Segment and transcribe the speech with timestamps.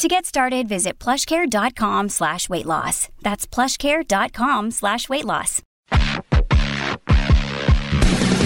[0.00, 3.10] To get started, visit plushcare.com slash weight loss.
[3.20, 5.60] That's plushcare.com slash weight loss.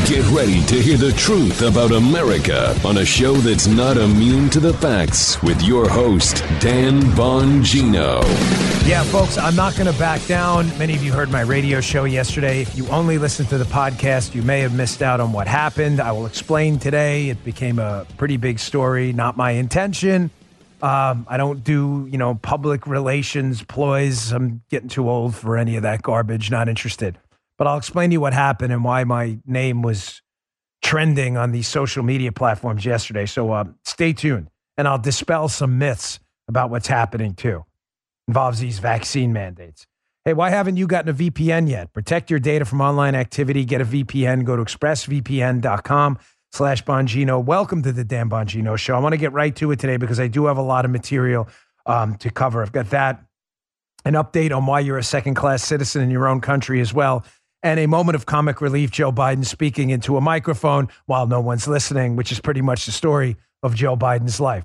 [0.05, 4.59] Get ready to hear the truth about America on a show that's not immune to
[4.59, 8.21] the facts with your host, Dan Bongino.
[8.89, 10.77] Yeah, folks, I'm not going to back down.
[10.77, 12.63] Many of you heard my radio show yesterday.
[12.63, 16.01] If you only listened to the podcast, you may have missed out on what happened.
[16.01, 17.29] I will explain today.
[17.29, 20.31] It became a pretty big story, not my intention.
[20.85, 24.33] Um, I don't do, you know, public relations ploys.
[24.33, 26.51] I'm getting too old for any of that garbage.
[26.51, 27.19] Not interested.
[27.57, 30.21] But I'll explain to you what happened and why my name was
[30.83, 33.25] trending on these social media platforms yesterday.
[33.25, 37.65] So uh, stay tuned, and I'll dispel some myths about what's happening too.
[38.29, 39.87] Involves these vaccine mandates.
[40.27, 41.95] Hey, why haven't you gotten a VPN yet?
[41.95, 43.65] Protect your data from online activity.
[43.65, 44.45] Get a VPN.
[44.45, 46.19] Go to expressvpn.com
[46.55, 47.45] slash Bongino.
[47.45, 48.95] Welcome to the Dan Bongino Show.
[48.95, 50.93] I want to get right to it today because I do have a lot of
[50.93, 51.49] material
[51.85, 52.63] um, to cover.
[52.63, 53.25] I've got that,
[54.05, 57.25] an update on why you're a second class citizen in your own country as well,
[57.65, 61.67] and a moment of comic relief Joe Biden speaking into a microphone while no one's
[61.67, 64.65] listening, which is pretty much the story of Joe Biden's life.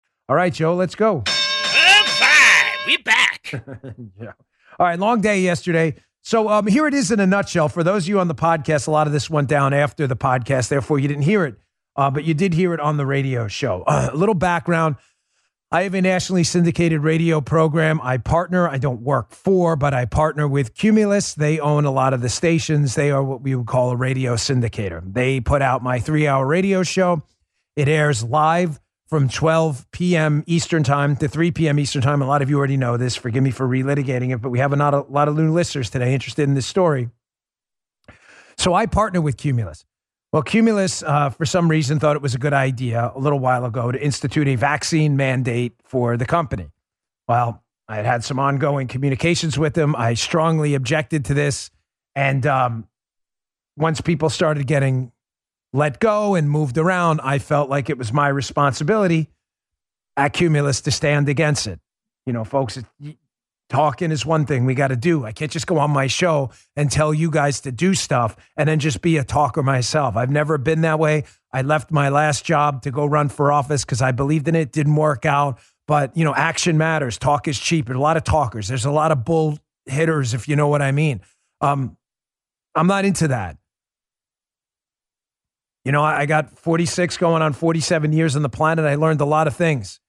[0.31, 1.25] All right, Joe, let's go.
[2.87, 3.51] We back.
[4.17, 4.31] yeah.
[4.79, 5.95] All right, long day yesterday.
[6.21, 7.67] So um, here it is in a nutshell.
[7.67, 10.15] For those of you on the podcast, a lot of this went down after the
[10.15, 11.55] podcast, therefore you didn't hear it,
[11.97, 13.83] uh, but you did hear it on the radio show.
[13.85, 14.95] Uh, a little background.
[15.69, 17.99] I have a nationally syndicated radio program.
[18.01, 21.33] I partner, I don't work for, but I partner with Cumulus.
[21.33, 22.95] They own a lot of the stations.
[22.95, 25.01] They are what we would call a radio syndicator.
[25.05, 27.21] They put out my three hour radio show.
[27.75, 28.79] It airs live
[29.11, 30.41] from 12 p.m.
[30.47, 31.77] Eastern Time to 3 p.m.
[31.79, 32.21] Eastern Time.
[32.21, 33.17] A lot of you already know this.
[33.17, 35.51] Forgive me for relitigating it, but we have a lot of, a lot of new
[35.51, 37.09] listeners today interested in this story.
[38.57, 39.85] So I partner with Cumulus.
[40.31, 43.65] Well, Cumulus, uh, for some reason, thought it was a good idea a little while
[43.65, 46.71] ago to institute a vaccine mandate for the company.
[47.27, 49.93] Well, I had had some ongoing communications with them.
[49.97, 51.69] I strongly objected to this.
[52.15, 52.87] And um,
[53.75, 55.11] once people started getting
[55.73, 59.29] let go and moved around, I felt like it was my responsibility
[60.17, 61.79] at Cumulus to stand against it.
[62.25, 62.77] You know, folks,
[63.69, 65.23] talking is one thing we got to do.
[65.23, 68.67] I can't just go on my show and tell you guys to do stuff and
[68.67, 70.17] then just be a talker myself.
[70.17, 71.23] I've never been that way.
[71.53, 74.71] I left my last job to go run for office because I believed in it.
[74.71, 75.59] Didn't work out.
[75.87, 77.17] But, you know, action matters.
[77.17, 77.87] Talk is cheap.
[77.87, 78.67] There's a lot of talkers.
[78.67, 81.21] There's a lot of bull hitters, if you know what I mean.
[81.59, 81.97] Um,
[82.75, 83.57] I'm not into that.
[85.83, 88.85] You know, I got 46 going on 47 years on the planet.
[88.85, 89.99] I learned a lot of things.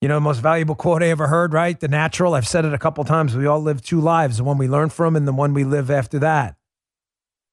[0.00, 1.78] You know, the most valuable quote I ever heard, right?
[1.78, 2.34] The natural.
[2.34, 3.36] I've said it a couple times.
[3.36, 5.90] We all live two lives the one we learn from and the one we live
[5.90, 6.56] after that.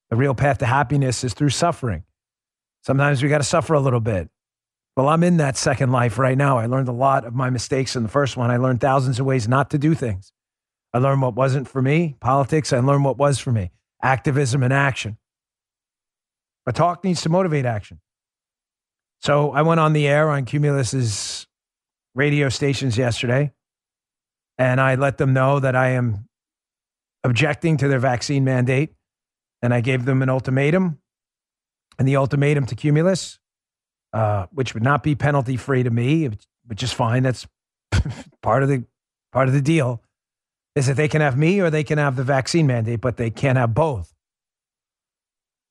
[0.09, 2.03] The real path to happiness is through suffering.
[2.83, 4.29] Sometimes we got to suffer a little bit.
[4.95, 6.57] Well, I'm in that second life right now.
[6.57, 8.49] I learned a lot of my mistakes in the first one.
[8.49, 10.31] I learned thousands of ways not to do things.
[10.93, 12.71] I learned what wasn't for me, politics.
[12.71, 15.17] I learned what was for me, activism and action.
[16.67, 18.01] But talk needs to motivate action.
[19.21, 21.47] So I went on the air on Cumulus's
[22.13, 23.53] radio stations yesterday,
[24.57, 26.27] and I let them know that I am
[27.23, 28.93] objecting to their vaccine mandate.
[29.61, 30.99] And I gave them an ultimatum.
[31.97, 33.39] And the ultimatum to Cumulus,
[34.11, 36.29] uh, which would not be penalty free to me,
[36.65, 37.23] which is fine.
[37.23, 37.47] That's
[38.43, 38.83] part of the
[39.31, 40.03] part of the deal,
[40.75, 43.29] is that they can have me or they can have the vaccine mandate, but they
[43.29, 44.13] can't have both.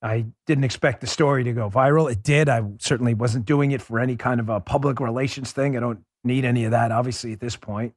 [0.03, 2.11] I didn't expect the story to go viral.
[2.11, 2.49] It did.
[2.49, 5.77] I certainly wasn't doing it for any kind of a public relations thing.
[5.77, 7.95] I don't need any of that, obviously, at this point.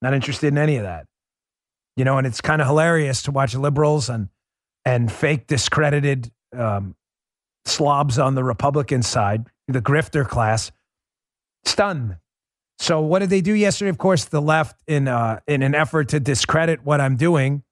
[0.00, 1.06] Not interested in any of that.
[1.96, 4.28] You know, and it's kind of hilarious to watch liberals and
[4.84, 6.94] and fake discredited um,
[7.64, 10.70] slobs on the Republican side, the grifter class,
[11.64, 12.16] stunned.
[12.78, 13.88] So what did they do yesterday?
[13.88, 17.62] Of course, the left, in uh, in an effort to discredit what I'm doing,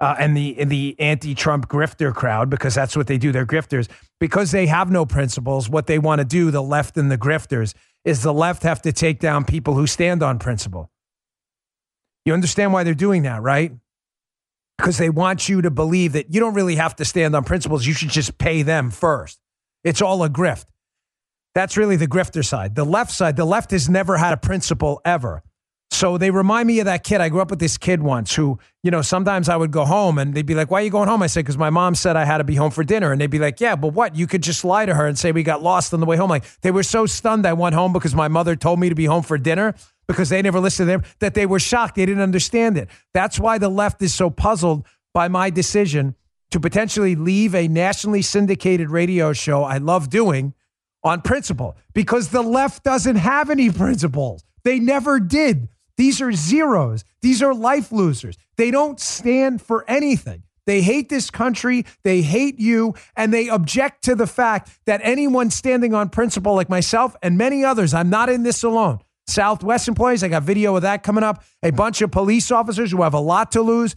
[0.00, 3.32] uh, and the and the anti-Trump grifter crowd because that's what they do.
[3.32, 3.88] They're grifters
[4.18, 5.68] because they have no principles.
[5.68, 7.74] What they want to do, the left and the grifters,
[8.04, 10.90] is the left have to take down people who stand on principle.
[12.24, 13.72] You understand why they're doing that, right?
[14.78, 17.86] Because they want you to believe that you don't really have to stand on principles.
[17.86, 19.38] You should just pay them first.
[19.84, 20.66] It's all a grift.
[21.54, 22.74] That's really the grifter side.
[22.74, 25.42] The left side, the left has never had a principle ever.
[25.92, 27.20] So they remind me of that kid.
[27.20, 30.18] I grew up with this kid once who, you know, sometimes I would go home
[30.18, 31.20] and they'd be like, Why are you going home?
[31.22, 33.10] I said, Because my mom said I had to be home for dinner.
[33.10, 34.14] And they'd be like, Yeah, but what?
[34.14, 36.30] You could just lie to her and say we got lost on the way home.
[36.30, 39.06] Like they were so stunned I went home because my mother told me to be
[39.06, 39.74] home for dinner
[40.06, 41.96] because they never listened to them that they were shocked.
[41.96, 42.88] They didn't understand it.
[43.12, 46.14] That's why the left is so puzzled by my decision
[46.52, 50.54] to potentially leave a nationally syndicated radio show I love doing
[51.02, 54.44] on principle because the left doesn't have any principles.
[54.64, 55.68] They never did.
[56.00, 57.04] These are zeros.
[57.20, 58.38] These are life losers.
[58.56, 60.44] They don't stand for anything.
[60.64, 61.84] They hate this country.
[62.04, 62.94] They hate you.
[63.16, 67.66] And they object to the fact that anyone standing on principle, like myself and many
[67.66, 69.00] others, I'm not in this alone.
[69.26, 71.44] Southwest employees, I got video of that coming up.
[71.62, 73.94] A bunch of police officers who have a lot to lose.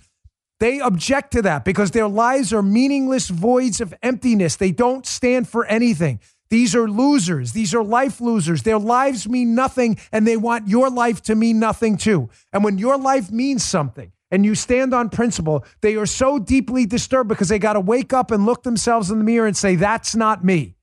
[0.60, 4.58] They object to that because their lives are meaningless voids of emptiness.
[4.58, 6.20] They don't stand for anything.
[6.54, 7.54] These are losers.
[7.54, 8.62] These are life losers.
[8.62, 12.30] Their lives mean nothing, and they want your life to mean nothing too.
[12.54, 16.86] And when your life means something and you stand on principle, they are so deeply
[16.86, 19.76] disturbed because they got to wake up and look themselves in the mirror and say,
[19.76, 20.76] That's not me.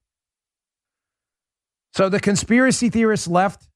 [1.92, 3.68] So the conspiracy theorists left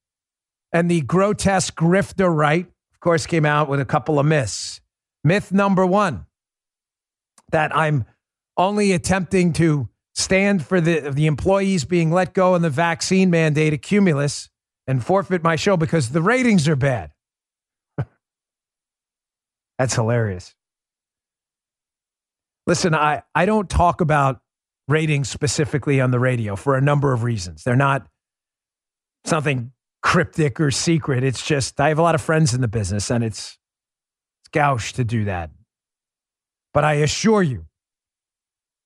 [0.73, 4.81] and the grotesque grifter right, of course, came out with a couple of myths.
[5.23, 6.25] Myth number one
[7.53, 8.03] that I'm
[8.57, 13.73] only attempting to stand for the, the employees being let go and the vaccine mandate
[13.73, 14.49] at Cumulus
[14.87, 17.11] and forfeit my show because the ratings are bad.
[19.77, 20.55] That's hilarious.
[22.65, 24.39] Listen, I, I don't talk about
[24.87, 27.63] ratings specifically on the radio for a number of reasons.
[27.63, 28.07] They're not
[29.25, 29.71] something
[30.01, 31.23] cryptic or secret.
[31.23, 33.57] It's just I have a lot of friends in the business and it's,
[34.53, 35.51] it's to do that.
[36.73, 37.65] But I assure you,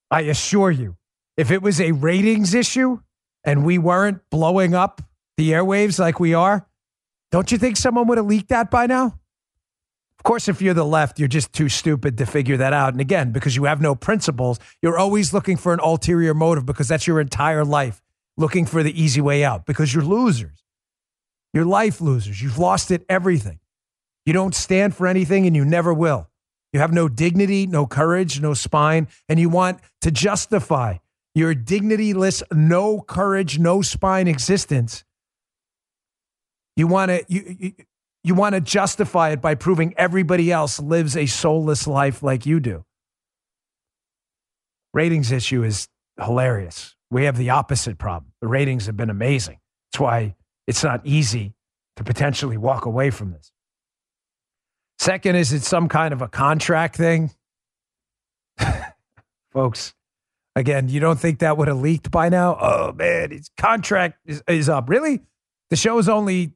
[0.10, 0.96] I assure you,
[1.40, 3.00] if it was a ratings issue
[3.46, 5.02] and we weren't blowing up
[5.38, 6.68] the airwaves like we are,
[7.32, 9.18] don't you think someone would have leaked that by now?
[10.18, 12.92] Of course, if you're the left, you're just too stupid to figure that out.
[12.92, 16.90] And again, because you have no principles, you're always looking for an ulterior motive because
[16.90, 18.02] that's your entire life,
[18.36, 20.62] looking for the easy way out because you're losers.
[21.54, 22.42] You're life losers.
[22.42, 23.60] You've lost it everything.
[24.26, 26.28] You don't stand for anything and you never will.
[26.74, 30.98] You have no dignity, no courage, no spine, and you want to justify
[31.40, 35.04] your dignityless, no courage, no spine existence.
[36.76, 37.74] You want to you, you,
[38.24, 42.60] you want to justify it by proving everybody else lives a soulless life like you
[42.60, 42.86] do.
[44.94, 45.88] Ratings issue is
[46.22, 46.96] hilarious.
[47.10, 48.34] We have the opposite problem.
[48.42, 49.60] The ratings have been amazing.
[49.92, 50.36] That's why
[50.68, 51.54] it's not easy
[51.96, 53.52] to potentially walk away from this.
[55.00, 57.32] Second, is it some kind of a contract thing?
[59.52, 59.94] Folks,
[60.56, 62.58] Again, you don't think that would have leaked by now?
[62.60, 64.90] Oh man, his contract is, is up.
[64.90, 65.22] Really?
[65.70, 66.54] The show is only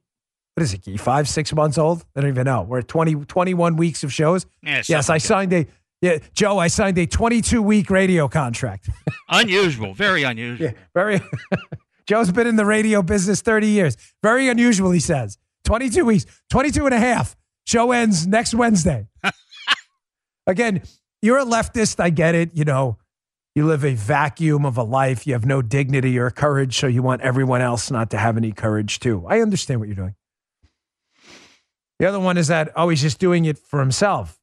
[0.54, 2.04] what is it, five, six months old?
[2.14, 2.62] I don't even know.
[2.62, 4.46] We're at 20, 21 weeks of shows.
[4.62, 5.66] Yeah, yes, I signed a
[6.04, 8.90] yeah, Joe, I signed a 22 week radio contract.
[9.30, 10.66] unusual, very unusual.
[10.66, 11.20] Yeah, very.
[12.06, 13.96] Joe's been in the radio business 30 years.
[14.22, 15.38] Very unusual, he says.
[15.64, 17.34] 22 weeks, 22 and a half.
[17.66, 19.08] Show ends next Wednesday.
[20.46, 20.82] Again,
[21.22, 21.98] you're a leftist.
[21.98, 22.54] I get it.
[22.54, 22.98] You know,
[23.54, 25.26] you live a vacuum of a life.
[25.26, 28.52] You have no dignity or courage, so you want everyone else not to have any
[28.52, 29.24] courage too.
[29.28, 30.14] I understand what you're doing.
[31.98, 34.40] The other one is that, oh, he's just doing it for himself.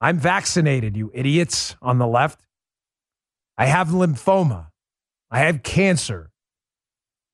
[0.00, 2.46] I'm vaccinated, you idiots on the left.
[3.56, 4.68] I have lymphoma.
[5.30, 6.30] I have cancer.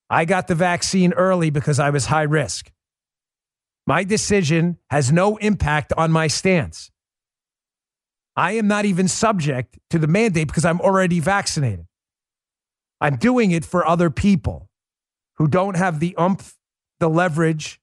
[0.09, 2.71] I got the vaccine early because I was high risk.
[3.85, 6.91] My decision has no impact on my stance.
[8.39, 11.85] I am not even subject to the mandate because I'm already vaccinated.
[13.01, 14.69] I'm doing it for other people
[15.35, 16.55] who don't have the umph,
[17.01, 17.81] the leverage,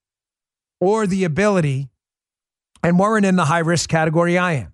[0.80, 1.90] or the ability,
[2.82, 4.72] and weren't in the high risk category I am.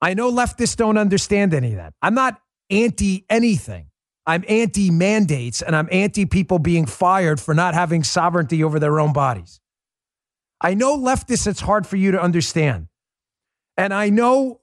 [0.00, 1.92] I know leftists don't understand any of that.
[2.00, 3.88] I'm not anti anything.
[4.24, 8.98] I'm anti mandates and I'm anti people being fired for not having sovereignty over their
[8.98, 9.60] own bodies.
[10.58, 12.86] I know leftists, it's hard for you to understand.
[13.76, 14.59] And I know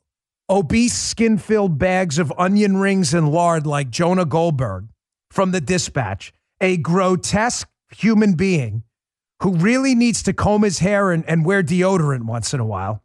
[0.49, 4.87] obese, skin filled bags of onion rings and lard like Jonah Goldberg
[5.29, 8.83] from the dispatch, a grotesque human being
[9.41, 13.03] who really needs to comb his hair and, and wear deodorant once in a while.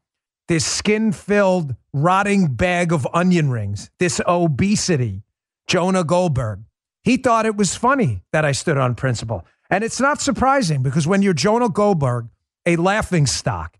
[0.48, 5.22] this skin filled, rotting bag of onion rings, this obesity,
[5.66, 6.64] Jonah Goldberg.
[7.04, 9.46] He thought it was funny that I stood on principle.
[9.70, 12.28] And it's not surprising because when you're Jonah Goldberg,
[12.66, 13.78] a laughing stock,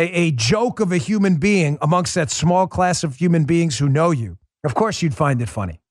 [0.00, 3.88] a, a joke of a human being amongst that small class of human beings who
[3.88, 5.82] know you, of course you'd find it funny.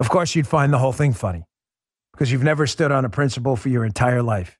[0.00, 1.44] Of course you'd find the whole thing funny
[2.12, 4.58] because you've never stood on a principle for your entire life.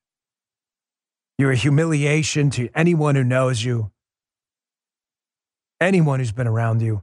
[1.38, 3.90] You're a humiliation to anyone who knows you,
[5.80, 7.02] anyone who's been around you.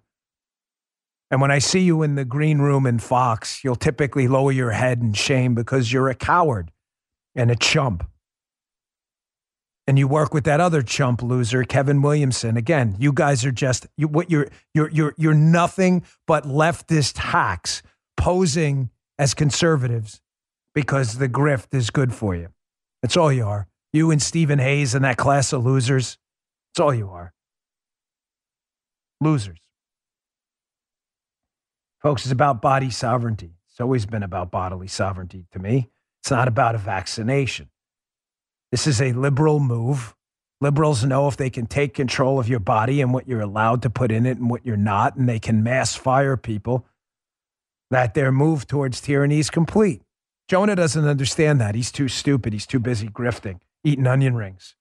[1.30, 4.72] And when I see you in the green room in Fox, you'll typically lower your
[4.72, 6.72] head in shame because you're a coward
[7.36, 8.08] and a chump.
[9.88, 12.58] And you work with that other chump loser, Kevin Williamson.
[12.58, 17.82] Again, you guys are just you, what you're you're you're you're nothing but leftist hacks
[18.18, 20.22] posing as conservatives
[20.76, 22.50] because the grift is good for you.
[23.02, 23.68] That's all you are.
[23.94, 26.18] You and Stephen Hayes and that class of losers.
[26.70, 27.34] That's all you are.
[29.22, 29.60] Losers.
[32.02, 33.54] Folks, it's about body sovereignty.
[33.70, 35.90] It's always been about bodily sovereignty to me.
[36.22, 37.70] It's not about a vaccination.
[38.72, 40.16] This is a liberal move.
[40.60, 43.90] Liberals know if they can take control of your body and what you're allowed to
[43.90, 46.86] put in it and what you're not, and they can mass fire people,
[47.92, 50.02] that their move towards tyranny is complete.
[50.48, 51.76] Jonah doesn't understand that.
[51.76, 52.54] He's too stupid.
[52.54, 54.76] He's too busy grifting, eating onion rings,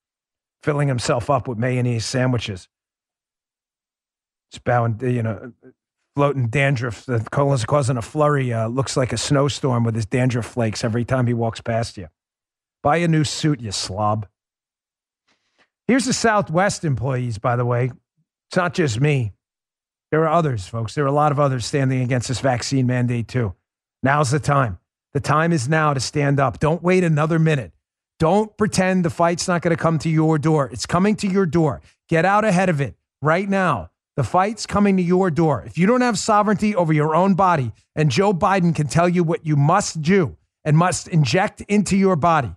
[0.62, 2.69] filling himself up with mayonnaise sandwiches.
[4.50, 5.52] It's bound, you know,
[6.14, 8.52] floating dandruff that colon's causing a flurry.
[8.52, 12.09] Uh, looks like a snowstorm with his dandruff flakes every time he walks past you.
[12.87, 14.28] Buy a new suit, you slob.
[15.88, 17.90] Here's the Southwest employees, by the way.
[18.49, 19.33] It's not just me.
[20.12, 20.95] There are others, folks.
[20.95, 23.57] There are a lot of others standing against this vaccine mandate, too.
[24.05, 24.78] Now's the time.
[25.14, 26.61] The time is now to stand up.
[26.61, 27.73] Don't wait another minute.
[28.21, 30.71] Don't pretend the fight's not going to come to your door.
[30.73, 31.83] It's coming to your door.
[32.09, 33.90] Get out ahead of it right now.
[34.14, 35.64] The fight's coming to your door.
[35.66, 39.25] If you don't have sovereignty over your own body, and Joe Biden can tell you
[39.25, 42.55] what you must do and must inject into your body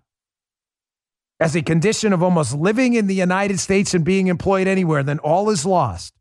[1.39, 5.19] as a condition of almost living in the United States and being employed anywhere, then
[5.19, 6.13] all is lost.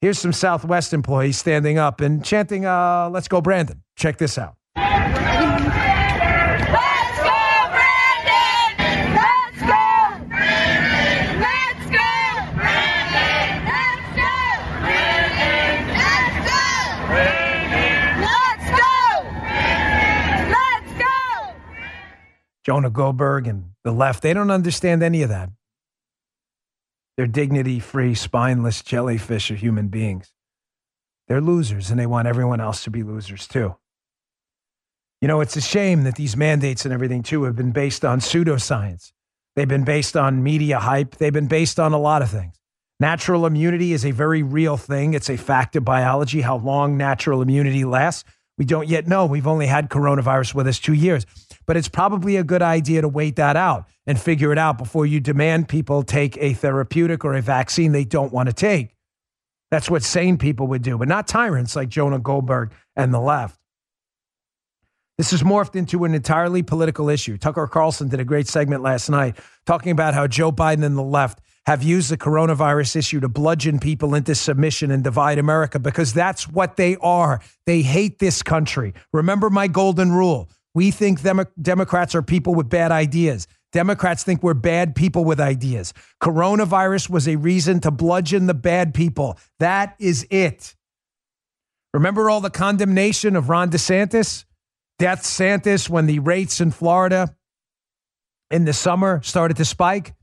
[0.00, 3.82] Here's some Southwest employees standing up and chanting, uh, Let's go, Brandon.
[3.96, 4.54] Check this out.
[22.64, 25.50] Jonah Goldberg and the left, they don't understand any of that.
[27.16, 30.32] They're dignity free, spineless jellyfish of human beings.
[31.28, 33.76] They're losers, and they want everyone else to be losers too.
[35.20, 38.20] You know, it's a shame that these mandates and everything too have been based on
[38.20, 39.12] pseudoscience.
[39.56, 41.16] They've been based on media hype.
[41.16, 42.56] They've been based on a lot of things.
[43.00, 45.14] Natural immunity is a very real thing.
[45.14, 46.40] It's a fact of biology.
[46.40, 48.24] How long natural immunity lasts,
[48.58, 49.26] we don't yet know.
[49.26, 51.26] We've only had coronavirus with us two years
[51.66, 55.06] but it's probably a good idea to wait that out and figure it out before
[55.06, 58.94] you demand people take a therapeutic or a vaccine they don't want to take.
[59.70, 63.58] That's what sane people would do, but not tyrants like Jonah Goldberg and the left.
[65.16, 67.38] This has morphed into an entirely political issue.
[67.38, 71.02] Tucker Carlson did a great segment last night talking about how Joe Biden and the
[71.02, 76.12] left have used the coronavirus issue to bludgeon people into submission and divide America because
[76.12, 77.40] that's what they are.
[77.64, 78.92] They hate this country.
[79.12, 83.46] Remember my golden rule we think Demo- Democrats are people with bad ideas.
[83.72, 85.92] Democrats think we're bad people with ideas.
[86.22, 89.38] Coronavirus was a reason to bludgeon the bad people.
[89.58, 90.76] That is it.
[91.92, 94.44] Remember all the condemnation of Ron DeSantis?
[94.98, 97.34] Death Santis when the rates in Florida
[98.50, 100.14] in the summer started to spike?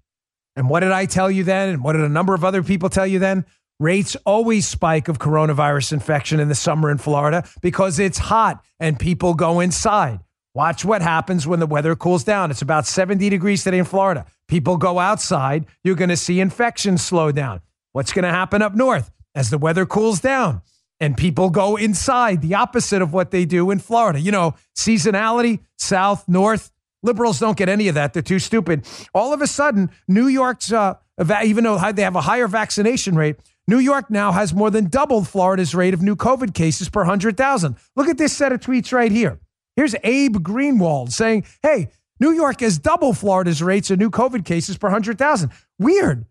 [0.56, 1.70] And what did I tell you then?
[1.70, 3.46] And what did a number of other people tell you then?
[3.80, 9.00] Rates always spike of coronavirus infection in the summer in Florida because it's hot and
[9.00, 10.20] people go inside.
[10.54, 12.52] Watch what happens when the weather cools down.
[12.52, 14.26] It's about 70 degrees today in Florida.
[14.48, 17.62] People go outside, you're going to see infections slow down.
[17.94, 20.62] What's going to happen up north as the weather cools down?
[21.00, 24.20] And people go inside, the opposite of what they do in Florida.
[24.20, 26.70] You know, seasonality, south, north.
[27.02, 28.14] Liberals don't get any of that.
[28.14, 28.86] They're too stupid.
[29.16, 30.96] All of a sudden, New York's, uh,
[31.44, 35.28] even though they have a higher vaccination rate, New York now has more than doubled
[35.28, 37.76] Florida's rate of new COVID cases per 100,000.
[37.96, 39.40] Look at this set of tweets right here.
[39.76, 44.78] Here's Abe Greenwald saying, hey, New York has double Florida's rates of new COVID cases
[44.78, 45.52] per 100,000.
[45.80, 46.26] Weird.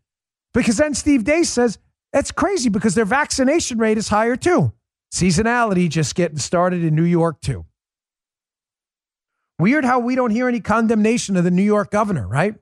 [0.55, 1.79] Because then Steve Deace says,
[2.13, 4.73] that's crazy because their vaccination rate is higher too.
[5.13, 7.67] Seasonality just getting started in New York too.
[9.59, 12.55] Weird how we don't hear any condemnation of the New York governor, right?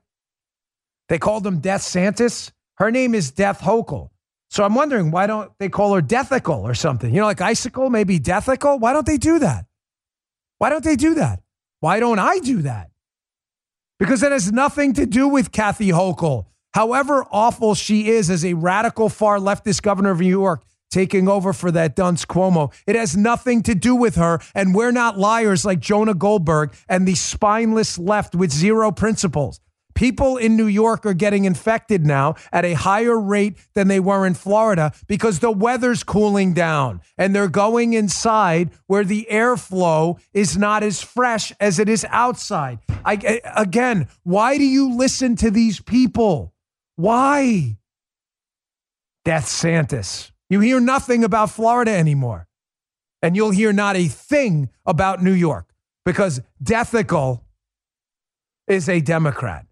[1.07, 2.51] They called him Death Santis.
[2.75, 4.09] Her name is Death Hochul.
[4.49, 7.13] So I'm wondering why don't they call her Deathical or something?
[7.13, 8.79] You know, like icicle, maybe Deathical.
[8.79, 9.65] Why don't they do that?
[10.59, 11.41] Why don't they do that?
[11.79, 12.91] Why don't I do that?
[13.97, 16.45] Because it has nothing to do with Kathy Hochul.
[16.73, 21.53] However awful she is as a radical far leftist governor of New York, taking over
[21.53, 22.73] for that dunce Cuomo.
[22.85, 27.07] It has nothing to do with her, and we're not liars like Jonah Goldberg and
[27.07, 29.59] the spineless left with zero principles.
[29.99, 34.25] People in New York are getting infected now at a higher rate than they were
[34.25, 40.57] in Florida because the weather's cooling down and they're going inside where the airflow is
[40.57, 42.79] not as fresh as it is outside.
[43.03, 46.53] I, again, why do you listen to these people?
[46.95, 47.77] Why?
[49.25, 50.31] Death Santis.
[50.49, 52.47] You hear nothing about Florida anymore.
[53.21, 55.73] And you'll hear not a thing about New York
[56.05, 57.41] because Deathical
[58.65, 59.65] is a Democrat.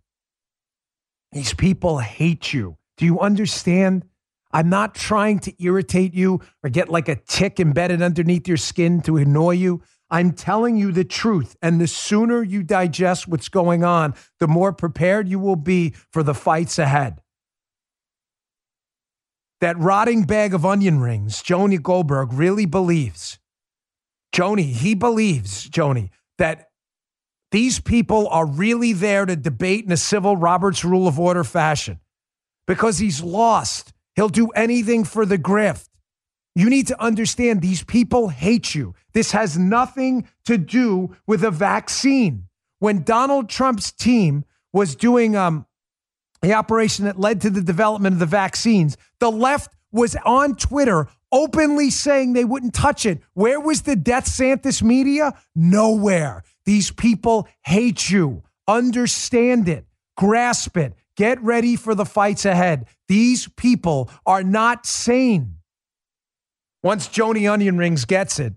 [1.31, 2.77] These people hate you.
[2.97, 4.05] Do you understand?
[4.51, 9.01] I'm not trying to irritate you or get like a tick embedded underneath your skin
[9.01, 9.81] to annoy you.
[10.09, 11.55] I'm telling you the truth.
[11.61, 16.23] And the sooner you digest what's going on, the more prepared you will be for
[16.23, 17.21] the fights ahead.
[19.59, 23.39] That rotting bag of onion rings, Joni Goldberg really believes.
[24.33, 26.66] Joni, he believes, Joni, that
[27.51, 31.99] these people are really there to debate in a civil Roberts Rule of Order fashion
[32.65, 33.93] because he's lost.
[34.15, 35.87] He'll do anything for the grift.
[36.55, 38.95] You need to understand these people hate you.
[39.13, 42.47] This has nothing to do with a vaccine.
[42.79, 45.65] When Donald Trump's team was doing um,
[46.41, 51.07] the operation that led to the development of the vaccines, the left was on Twitter
[51.31, 53.21] openly saying they wouldn't touch it.
[53.33, 55.33] Where was the Death Santis media?
[55.55, 56.43] Nowhere.
[56.67, 58.43] These people hate you.
[58.67, 59.85] Understand it.
[60.17, 60.95] Grasp it.
[61.15, 62.87] Get ready for the fights ahead.
[63.07, 65.59] These people are not sane.
[66.83, 68.53] Once Joni Onion Rings gets it,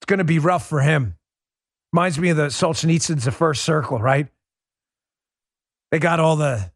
[0.00, 1.14] it's going to be rough for him.
[1.92, 4.26] Reminds me of the Solzhenitsyn's The First Circle, right?
[5.92, 6.72] They got all the,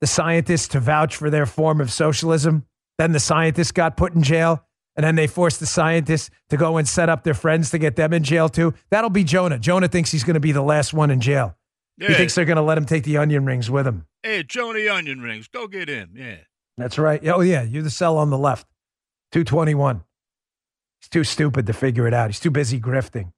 [0.00, 2.66] the scientists to vouch for their form of socialism.
[2.98, 4.64] Then the scientists got put in jail
[4.96, 7.96] and then they force the scientists to go and set up their friends to get
[7.96, 8.74] them in jail too.
[8.90, 9.58] That'll be Jonah.
[9.58, 11.56] Jonah thinks he's going to be the last one in jail.
[11.98, 12.08] Yeah.
[12.08, 14.06] He thinks they're going to let him take the onion rings with him.
[14.24, 16.14] Hey, Jonah, Onion Rings, go get him.
[16.16, 16.36] Yeah.
[16.78, 17.20] That's right.
[17.28, 17.62] Oh, yeah.
[17.62, 18.66] You're the cell on the left.
[19.32, 20.02] 221.
[21.00, 22.30] He's too stupid to figure it out.
[22.30, 23.32] He's too busy grifting.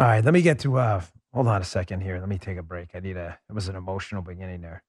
[0.00, 0.24] All right.
[0.24, 2.18] Let me get to, uh, hold on a second here.
[2.18, 2.88] Let me take a break.
[2.94, 4.82] I need a, it was an emotional beginning there.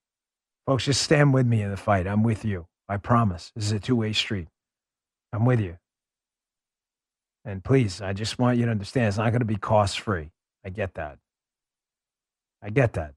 [0.66, 2.08] Folks, just stand with me in the fight.
[2.08, 2.66] I'm with you.
[2.90, 3.52] I promise.
[3.56, 4.48] This is a two way street.
[5.34, 5.78] I'm with you.
[7.46, 10.32] And please, I just want you to understand it's not going to be cost free.
[10.64, 11.18] I get that.
[12.62, 13.14] I get that.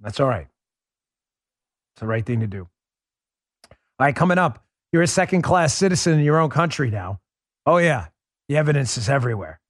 [0.00, 0.46] That's all right.
[1.94, 2.68] It's the right thing to do.
[3.70, 7.20] All right, coming up, you're a second class citizen in your own country now.
[7.66, 8.06] Oh, yeah.
[8.48, 9.60] The evidence is everywhere.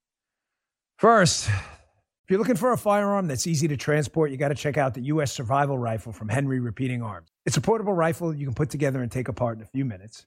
[0.98, 4.76] First, if you're looking for a firearm that's easy to transport, you got to check
[4.76, 5.32] out the U.S.
[5.32, 7.28] Survival Rifle from Henry Repeating Arms.
[7.46, 10.26] It's a portable rifle you can put together and take apart in a few minutes.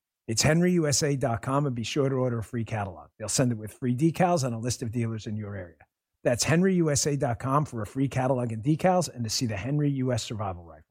[0.27, 3.09] it's henryusa.com and be sure to order a free catalog.
[3.17, 5.75] They'll send it with free decals and a list of dealers in your area.
[6.23, 10.63] That's henryusa.com for a free catalog and decals and to see the Henry US Survival
[10.63, 10.85] Rifle.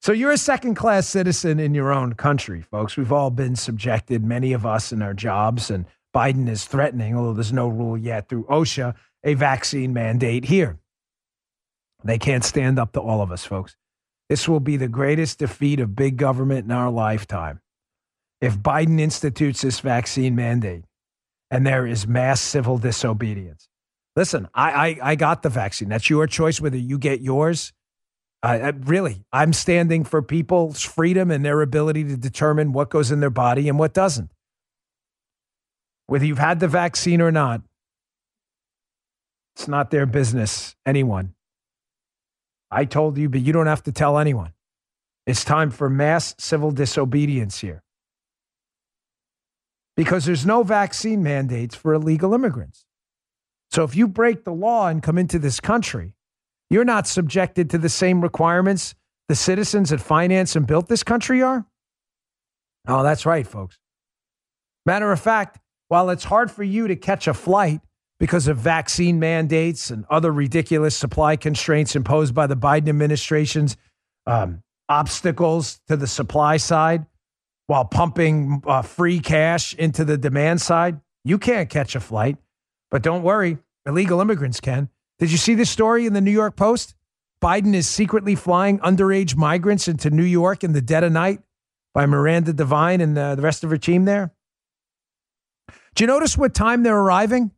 [0.00, 2.96] So you're a second class citizen in your own country, folks.
[2.96, 7.34] We've all been subjected, many of us in our jobs, and Biden is threatening, although
[7.34, 10.80] there's no rule yet through OSHA, a vaccine mandate here.
[12.02, 13.76] They can't stand up to all of us, folks.
[14.28, 17.60] This will be the greatest defeat of big government in our lifetime
[18.42, 20.82] if Biden institutes this vaccine mandate
[21.48, 23.68] and there is mass civil disobedience.
[24.16, 25.88] Listen, I, I, I got the vaccine.
[25.88, 27.72] That's your choice whether you get yours.
[28.44, 33.30] Really, I'm standing for people's freedom and their ability to determine what goes in their
[33.30, 34.32] body and what doesn't.
[36.08, 37.62] Whether you've had the vaccine or not,
[39.54, 41.34] it's not their business, anyone.
[42.72, 44.52] I told you, but you don't have to tell anyone.
[45.26, 47.84] It's time for mass civil disobedience here
[49.96, 52.84] because there's no vaccine mandates for illegal immigrants.
[53.70, 56.14] So if you break the law and come into this country,
[56.70, 58.94] you're not subjected to the same requirements
[59.28, 61.66] the citizens that finance and built this country are?
[62.86, 63.78] Oh, that's right, folks.
[64.84, 67.80] Matter of fact, while it's hard for you to catch a flight
[68.18, 73.76] because of vaccine mandates and other ridiculous supply constraints imposed by the Biden administration's
[74.26, 77.06] um, obstacles to the supply side
[77.72, 82.36] while pumping uh, free cash into the demand side, you can't catch a flight.
[82.90, 83.56] But don't worry,
[83.86, 84.90] illegal immigrants can.
[85.18, 86.94] Did you see this story in the New York Post?
[87.42, 91.40] Biden is secretly flying underage migrants into New York in the dead of night
[91.94, 94.34] by Miranda Devine and uh, the rest of her team there.
[95.94, 97.52] Do you notice what time they're arriving?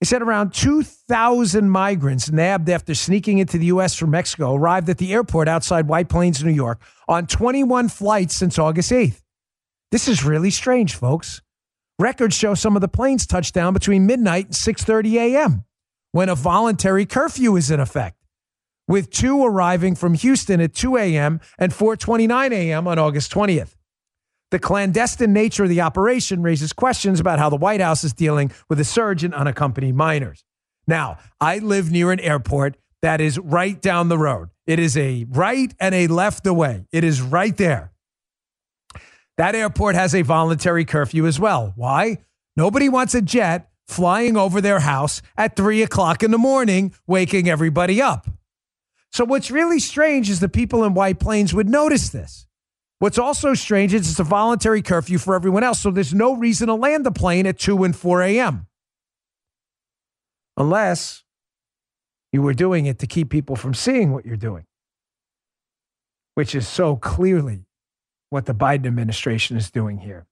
[0.00, 3.94] He said around 2,000 migrants nabbed after sneaking into the U.S.
[3.94, 8.58] from Mexico arrived at the airport outside White Plains, New York, on 21 flights since
[8.58, 9.20] August 8th.
[9.92, 11.42] This is really strange, folks.
[11.98, 15.64] Records show some of the planes touched down between midnight and 6:30 a.m.
[16.12, 18.16] when a voluntary curfew is in effect,
[18.88, 21.40] with two arriving from Houston at 2 a.m.
[21.58, 22.88] and 4:29 a.m.
[22.88, 23.76] on August 20th.
[24.50, 28.50] The clandestine nature of the operation raises questions about how the White House is dealing
[28.68, 30.44] with a surge in unaccompanied minors.
[30.86, 34.50] Now, I live near an airport that is right down the road.
[34.66, 36.86] It is a right and a left away.
[36.92, 37.92] It is right there.
[39.36, 41.72] That airport has a voluntary curfew as well.
[41.76, 42.18] Why?
[42.56, 47.48] Nobody wants a jet flying over their house at three o'clock in the morning, waking
[47.48, 48.28] everybody up.
[49.12, 52.46] So, what's really strange is the people in White Plains would notice this.
[53.00, 56.66] What's also strange is it's a voluntary curfew for everyone else, so there's no reason
[56.66, 58.66] to land the plane at 2 and 4 a.m.
[60.58, 61.24] Unless
[62.30, 64.66] you were doing it to keep people from seeing what you're doing,
[66.34, 67.64] which is so clearly
[68.28, 70.26] what the Biden administration is doing here.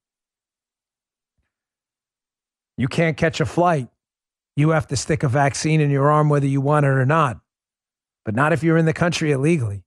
[2.77, 3.89] You can't catch a flight.
[4.57, 7.41] You have to stick a vaccine in your arm whether you want it or not,
[8.27, 9.85] but not if you're in the country illegally.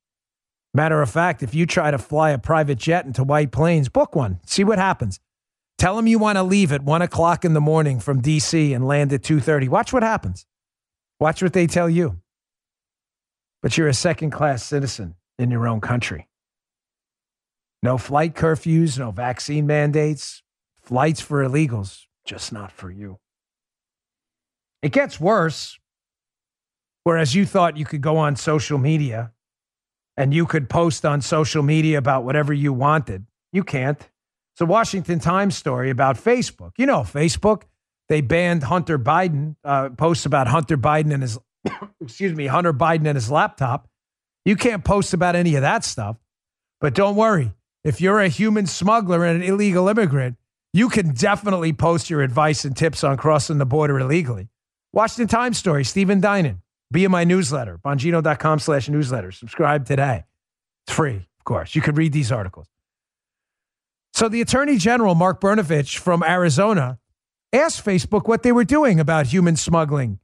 [0.74, 4.16] Matter of fact, if you try to fly a private jet into White Plains, book
[4.16, 5.20] one, see what happens.
[5.78, 8.88] Tell them you want to leave at one o'clock in the morning from DC and
[8.88, 9.68] land at 2:30.
[9.68, 10.46] Watch what happens.
[11.20, 12.22] Watch what they tell you.
[13.62, 16.30] But you're a second class citizen in your own country.
[17.84, 20.44] No flight curfews, no vaccine mandates,
[20.82, 23.20] flights for illegals, just not for you.
[24.82, 25.78] It gets worse.
[27.04, 29.32] Whereas you thought you could go on social media
[30.18, 33.26] and you could post on social media about whatever you wanted.
[33.52, 34.00] You can't.
[34.54, 36.72] It's a Washington Times story about Facebook.
[36.78, 37.64] You know, Facebook,
[38.10, 41.40] they banned Hunter Biden, uh, posts about Hunter Biden and his,
[42.02, 43.88] excuse me, Hunter Biden and his laptop.
[44.46, 46.18] You can't post about any of that stuff.
[46.80, 47.54] But don't worry.
[47.84, 50.38] If you're a human smuggler and an illegal immigrant,
[50.74, 54.50] you can definitely post your advice and tips on crossing the border illegally.
[54.94, 56.61] Washington Times story, Stephen Dinan.
[56.92, 59.32] Be in my newsletter, bongino.com slash newsletter.
[59.32, 60.26] Subscribe today.
[60.86, 61.74] It's free, of course.
[61.74, 62.68] You can read these articles.
[64.14, 67.00] So the Attorney General, Mark Brnovich from Arizona,
[67.54, 70.20] asked Facebook what they were doing about human smuggling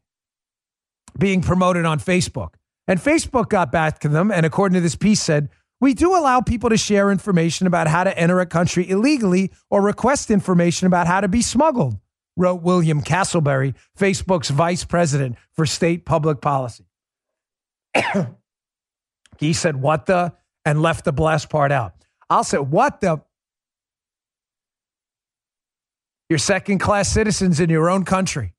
[1.18, 2.56] being promoted on Facebook.
[2.88, 5.50] And Facebook got back to them, and according to this piece, said,
[5.80, 9.82] we do allow people to share information about how to enter a country illegally or
[9.82, 12.00] request information about how to be smuggled
[12.38, 16.86] wrote William Castleberry, Facebook's vice president for state public policy.
[19.40, 20.34] he said, What the?
[20.64, 21.94] and left the blast part out.
[22.30, 23.22] I'll say, What the?
[26.30, 28.54] You're second class citizens in your own country.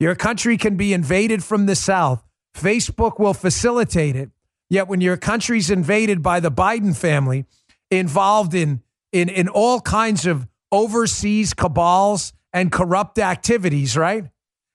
[0.00, 2.24] Your country can be invaded from the South.
[2.56, 4.30] Facebook will facilitate it.
[4.70, 7.44] Yet when your country's invaded by the Biden family,
[7.90, 14.26] involved in, in, in all kinds of overseas cabals and corrupt activities, right?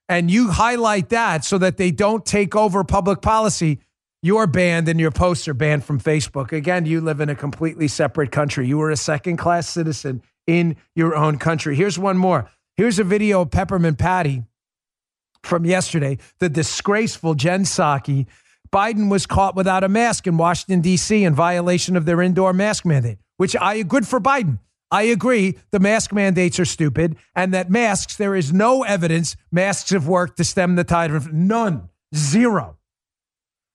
[0.09, 3.79] And you highlight that so that they don't take over public policy,
[4.21, 6.51] you're banned and your posts are banned from Facebook.
[6.51, 8.67] Again, you live in a completely separate country.
[8.67, 11.75] You are a second class citizen in your own country.
[11.75, 12.49] Here's one more.
[12.77, 14.43] Here's a video of Peppermint Patty
[15.43, 18.27] from yesterday, the disgraceful Jen Psaki.
[18.71, 21.23] Biden was caught without a mask in Washington, D.C.
[21.23, 24.59] in violation of their indoor mask mandate, which I good for Biden.
[24.89, 29.89] I agree the mask mandates are stupid and that masks, there is no evidence masks
[29.89, 32.77] have worked to stem the tide of none, zero.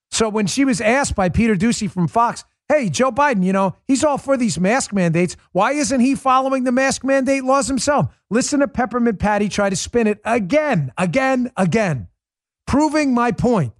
[0.09, 3.75] So when she was asked by Peter Doocy from Fox, hey, Joe Biden, you know,
[3.85, 5.35] he's all for these mask mandates.
[5.51, 8.15] Why isn't he following the mask mandate laws himself?
[8.29, 12.07] Listen to Peppermint Patty try to spin it again, again, again,
[12.65, 13.73] proving my point.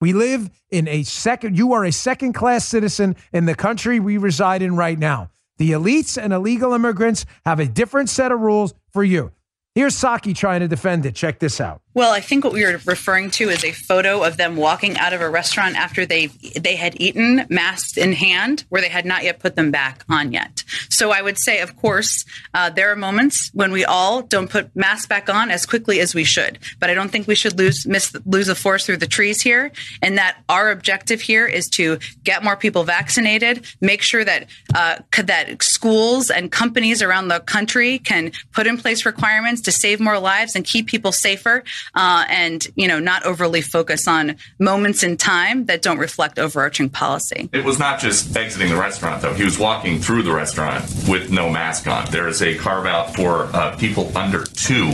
[0.00, 4.18] We live in a second, you are a second class citizen in the country we
[4.18, 5.30] reside in right now.
[5.56, 9.32] The elites and illegal immigrants have a different set of rules for you.
[9.74, 11.16] Here's Psaki trying to defend it.
[11.16, 11.80] Check this out.
[11.94, 15.12] Well, I think what we were referring to is a photo of them walking out
[15.12, 19.22] of a restaurant after they they had eaten, masks in hand, where they had not
[19.22, 20.64] yet put them back on yet.
[20.90, 24.74] So I would say, of course, uh, there are moments when we all don't put
[24.74, 26.58] masks back on as quickly as we should.
[26.80, 29.70] But I don't think we should lose miss lose the forest through the trees here.
[30.02, 34.98] And that our objective here is to get more people vaccinated, make sure that uh,
[35.24, 40.18] that schools and companies around the country can put in place requirements to save more
[40.18, 45.16] lives and keep people safer uh, and you know not overly focus on moments in
[45.16, 47.48] time that don't reflect overarching policy.
[47.52, 51.30] It was not just exiting the restaurant though; he was walking through the restaurant with
[51.30, 52.10] no mask on.
[52.10, 54.92] There is a carve out for uh, people under two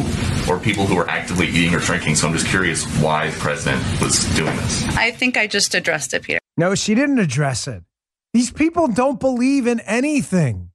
[0.49, 2.17] or people who are actively eating or drinking.
[2.17, 4.85] So I'm just curious why the president was doing this.
[4.97, 6.41] I think I just addressed it, Peter.
[6.57, 7.83] No, she didn't address it.
[8.33, 10.70] These people don't believe in anything.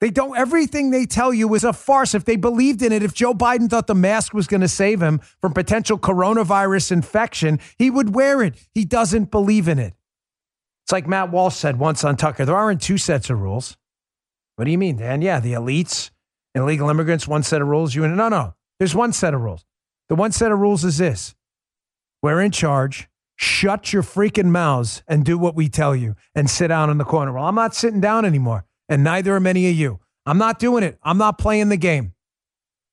[0.00, 2.14] They don't, everything they tell you is a farce.
[2.14, 5.00] If they believed in it, if Joe Biden thought the mask was going to save
[5.00, 8.54] him from potential coronavirus infection, he would wear it.
[8.72, 9.94] He doesn't believe in it.
[10.84, 13.76] It's like Matt Walsh said once on Tucker there aren't two sets of rules.
[14.56, 15.22] What do you mean, Dan?
[15.22, 16.10] Yeah, the elites
[16.54, 17.94] and illegal immigrants, one set of rules.
[17.94, 19.64] You and no, no, there's one set of rules.
[20.08, 21.34] The one set of rules is this
[22.22, 23.08] we're in charge.
[23.36, 27.04] Shut your freaking mouths and do what we tell you and sit down in the
[27.04, 27.32] corner.
[27.32, 30.00] Well, I'm not sitting down anymore and neither are many of you.
[30.26, 30.98] I'm not doing it.
[31.02, 32.14] I'm not playing the game.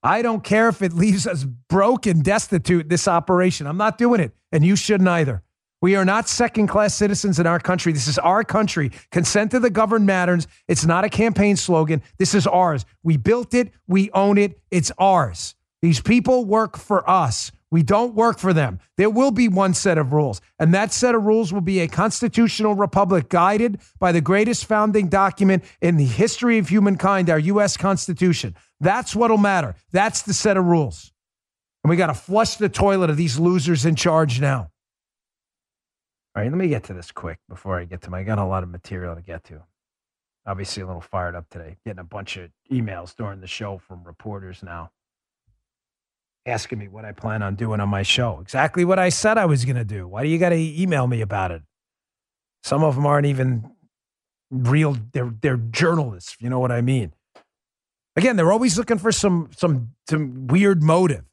[0.04, 3.68] I don't care if it leaves us broke and destitute, this operation.
[3.68, 5.44] I'm not doing it, and you shouldn't either.
[5.82, 7.92] We are not second class citizens in our country.
[7.92, 8.92] This is our country.
[9.10, 10.48] Consent to the governed matters.
[10.68, 12.04] It's not a campaign slogan.
[12.20, 12.86] This is ours.
[13.02, 13.72] We built it.
[13.88, 14.60] We own it.
[14.70, 15.56] It's ours.
[15.82, 17.52] These people work for us.
[17.72, 18.80] We don't work for them.
[18.98, 21.88] There will be one set of rules, and that set of rules will be a
[21.88, 27.78] constitutional republic guided by the greatest founding document in the history of humankind, our U.S.
[27.78, 28.56] Constitution.
[28.82, 29.76] That's what'll matter.
[29.92, 31.14] That's the set of rules.
[31.84, 34.70] And we got to flush the toilet of these losers in charge now.
[36.36, 38.20] All right, let me get to this quick before I get to my.
[38.20, 39.62] I got a lot of material to get to.
[40.46, 41.78] Obviously, a little fired up today.
[41.86, 44.92] Getting a bunch of emails during the show from reporters now
[46.46, 48.40] asking me what I plan on doing on my show.
[48.42, 50.08] Exactly what I said I was going to do.
[50.08, 51.62] Why do you got to email me about it?
[52.64, 53.72] Some of them aren't even
[54.50, 54.98] real.
[55.14, 56.38] They're they're journalists.
[56.40, 57.14] You know what I mean?
[58.16, 61.24] Again, they're always looking for some some some weird motive.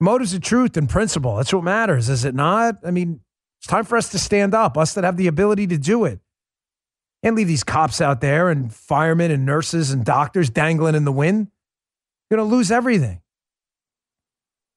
[0.00, 1.36] Motives of truth and principle.
[1.36, 2.76] That's what matters, is it not?
[2.84, 3.20] I mean,
[3.58, 4.78] it's time for us to stand up.
[4.78, 6.20] Us that have the ability to do it.
[7.22, 11.12] And leave these cops out there and firemen and nurses and doctors dangling in the
[11.12, 11.48] wind.
[12.30, 13.20] You're going to lose everything.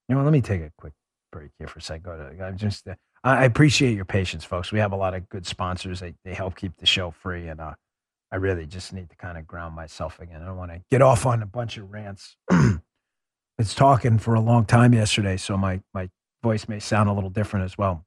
[0.08, 0.92] You know, let me take a quick
[1.32, 2.40] break here for a second.
[2.42, 4.70] I'm just, uh, I appreciate your patience, folks.
[4.70, 6.00] We have a lot of good sponsors.
[6.00, 7.48] They, they help keep the show free.
[7.48, 7.74] And uh,
[8.30, 10.42] I really just need to kind of ground myself again.
[10.42, 12.36] I don't want to get off on a bunch of rants.
[13.58, 16.10] it's talking for a long time yesterday, so my, my
[16.42, 18.04] voice may sound a little different as well.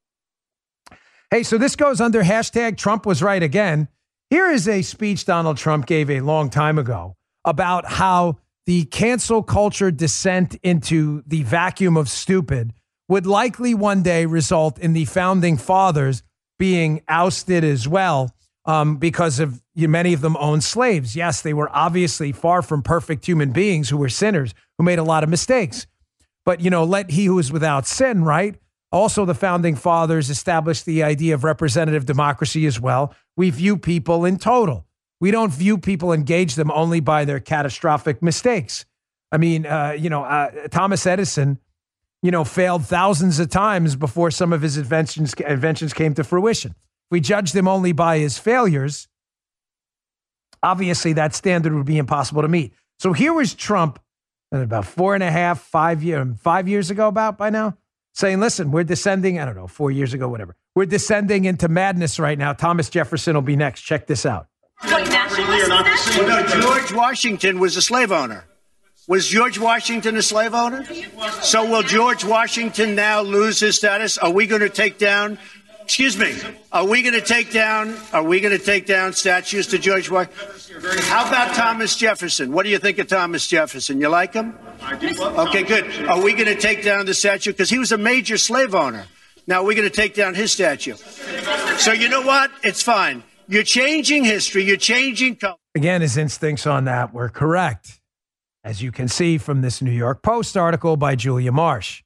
[1.32, 3.88] Hey, so this goes under hashtag Trump was right again.
[4.30, 9.42] Here is a speech Donald Trump gave a long time ago about how the cancel
[9.42, 12.74] culture descent into the vacuum of stupid
[13.08, 16.22] would likely one day result in the founding fathers
[16.60, 18.30] being ousted as well
[18.66, 21.16] um, because of you know, many of them owned slaves.
[21.16, 25.04] Yes, they were obviously far from perfect human beings who were sinners who made a
[25.04, 25.88] lot of mistakes.
[26.44, 28.58] But, you know, let he who is without sin, right?
[28.92, 33.14] Also, the founding fathers established the idea of representative democracy as well.
[33.38, 34.87] We view people in total.
[35.20, 38.86] We don't view people, engage them only by their catastrophic mistakes.
[39.32, 41.60] I mean, uh, you know, uh, Thomas Edison,
[42.22, 46.72] you know, failed thousands of times before some of his inventions inventions came to fruition.
[46.72, 49.08] If we judge them only by his failures,
[50.64, 52.74] obviously that standard would be impossible to meet.
[53.00, 54.00] So here was Trump
[54.54, 57.78] uh, about four and a half, five year, five years ago, about by now,
[58.14, 59.40] saying, "Listen, we're descending.
[59.40, 60.56] I don't know, four years ago, whatever.
[60.76, 62.54] We're descending into madness right now.
[62.54, 63.82] Thomas Jefferson will be next.
[63.82, 64.48] Check this out."
[64.84, 68.46] Well, no, George Washington was a slave owner.
[69.08, 70.86] Was George Washington a slave owner?
[71.42, 74.18] So will George Washington now lose his status?
[74.18, 75.40] Are we going to take down?
[75.82, 76.36] Excuse me.
[76.74, 77.96] Are we going to take down?
[78.12, 80.46] Are we going to take down statues to George Washington?
[81.04, 82.52] How about Thomas Jefferson?
[82.52, 84.02] What do you think of Thomas Jefferson?
[84.02, 84.58] You like him?
[84.84, 86.06] Okay, good.
[86.08, 89.06] Are we going to take down the statue because he was a major slave owner?
[89.48, 90.96] Now we're going to take down his statue.
[91.78, 92.52] So you know what?
[92.64, 93.24] It's fine.
[93.50, 94.64] You're changing history.
[94.64, 95.58] You're changing culture.
[95.74, 98.02] Again, his instincts on that were correct,
[98.64, 102.04] as you can see from this New York Post article by Julia Marsh.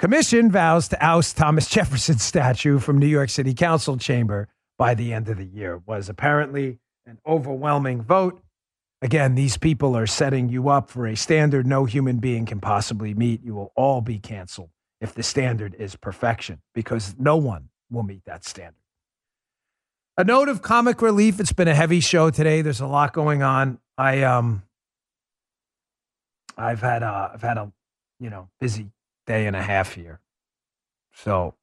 [0.00, 5.12] Commission vows to oust Thomas Jefferson statue from New York City Council chamber by the
[5.12, 5.74] end of the year.
[5.74, 8.42] It was apparently an overwhelming vote.
[9.00, 13.14] Again, these people are setting you up for a standard no human being can possibly
[13.14, 13.44] meet.
[13.44, 18.24] You will all be canceled if the standard is perfection, because no one will meet
[18.24, 18.79] that standard.
[20.20, 21.40] A note of comic relief.
[21.40, 22.60] It's been a heavy show today.
[22.60, 23.78] There's a lot going on.
[23.96, 24.64] I um
[26.58, 27.72] I've had a I've had a
[28.18, 28.90] you know busy
[29.26, 30.20] day and a half here.
[31.14, 31.54] So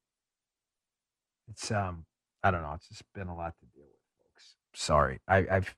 [1.48, 2.04] it's um
[2.42, 4.56] I don't know, it's just been a lot to deal with, folks.
[4.74, 5.20] Sorry.
[5.28, 5.76] I, I've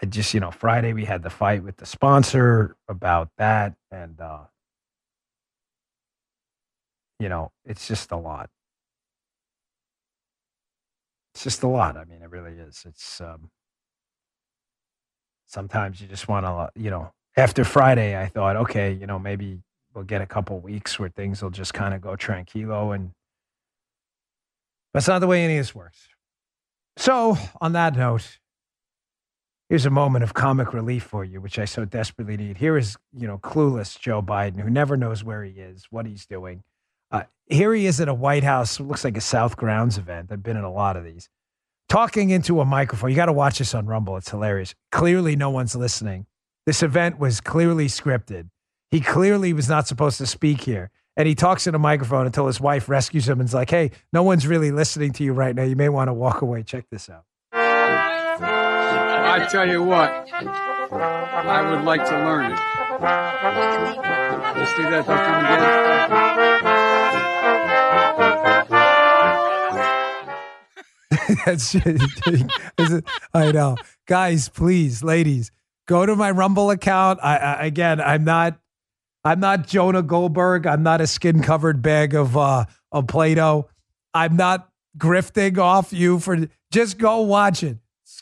[0.00, 4.18] I just, you know, Friday we had the fight with the sponsor about that and
[4.18, 4.44] uh
[7.18, 8.48] you know, it's just a lot.
[11.34, 11.96] It's just a lot.
[11.96, 12.84] I mean, it really is.
[12.86, 13.50] It's um
[15.46, 19.60] sometimes you just want to, you know, after Friday, I thought, okay, you know, maybe
[19.94, 22.94] we'll get a couple weeks where things will just kind of go tranquilo.
[22.94, 23.12] And
[24.92, 26.08] that's not the way any of this works.
[26.96, 28.38] So, on that note,
[29.68, 32.58] here's a moment of comic relief for you, which I so desperately need.
[32.58, 36.26] Here is, you know, clueless Joe Biden, who never knows where he is, what he's
[36.26, 36.62] doing.
[37.12, 40.32] Uh, here he is at a White House, looks like a South Grounds event.
[40.32, 41.28] I've been in a lot of these
[41.92, 43.10] talking into a microphone.
[43.10, 44.16] You got to watch this on Rumble.
[44.16, 44.74] It's hilarious.
[44.90, 46.24] Clearly, no one's listening.
[46.64, 48.48] This event was clearly scripted.
[48.90, 50.90] He clearly was not supposed to speak here.
[51.18, 54.22] And he talks in a microphone until his wife rescues him and's like, hey, no
[54.22, 55.64] one's really listening to you right now.
[55.64, 56.62] You may want to walk away.
[56.62, 57.24] Check this out.
[57.52, 62.58] I tell you what, I would like to learn it.
[64.58, 66.71] You see that?
[71.46, 71.76] That's
[73.34, 74.48] I know, guys.
[74.48, 75.50] Please, ladies,
[75.86, 77.20] go to my Rumble account.
[77.22, 78.58] I, I again, I'm not,
[79.24, 80.66] I'm not Jonah Goldberg.
[80.66, 83.68] I'm not a skin covered bag of uh of Play-Doh.
[84.14, 84.68] I'm not
[84.98, 86.48] grifting off you for.
[86.70, 87.78] Just go watch it.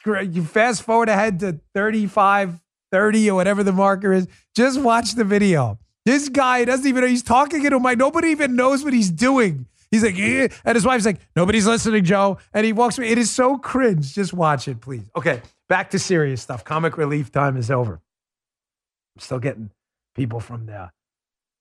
[0.06, 2.60] You fast forward ahead to 35,
[2.92, 4.28] 30 or whatever the marker is.
[4.54, 5.78] Just watch the video.
[6.06, 7.94] This guy doesn't even know he's talking into my.
[7.94, 9.66] Nobody even knows what he's doing.
[9.90, 10.48] He's like, eh.
[10.64, 12.38] and his wife's like, nobody's listening, Joe.
[12.54, 13.08] And he walks me.
[13.08, 14.14] It is so cringe.
[14.14, 15.10] Just watch it, please.
[15.16, 16.64] Okay, back to serious stuff.
[16.64, 17.94] Comic relief time is over.
[17.94, 19.70] I'm still getting
[20.14, 20.90] people from the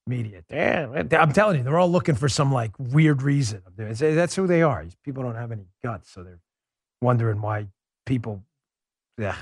[0.06, 0.44] media.
[0.48, 3.62] Damn, I'm telling you, they're all looking for some like weird reason.
[3.76, 4.86] That's who they are.
[5.04, 6.40] People don't have any guts, so they're
[7.02, 7.68] wondering why
[8.06, 8.44] people.
[9.18, 9.36] Yeah,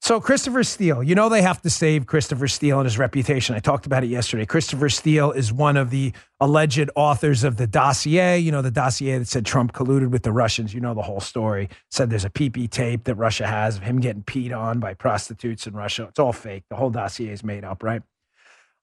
[0.00, 3.56] so, Christopher Steele, you know, they have to save Christopher Steele and his reputation.
[3.56, 4.46] I talked about it yesterday.
[4.46, 9.18] Christopher Steele is one of the alleged authors of the dossier, you know, the dossier
[9.18, 10.72] that said Trump colluded with the Russians.
[10.72, 14.00] You know, the whole story said there's a PP tape that Russia has of him
[14.00, 16.06] getting peed on by prostitutes in Russia.
[16.08, 16.62] It's all fake.
[16.70, 18.02] The whole dossier is made up, right?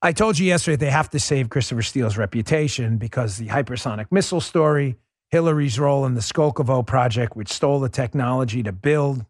[0.02, 4.42] I told you yesterday they have to save Christopher Steele's reputation because the hypersonic missile
[4.42, 4.98] story,
[5.30, 9.26] Hillary's role in the Skolkovo project, which stole the technology to build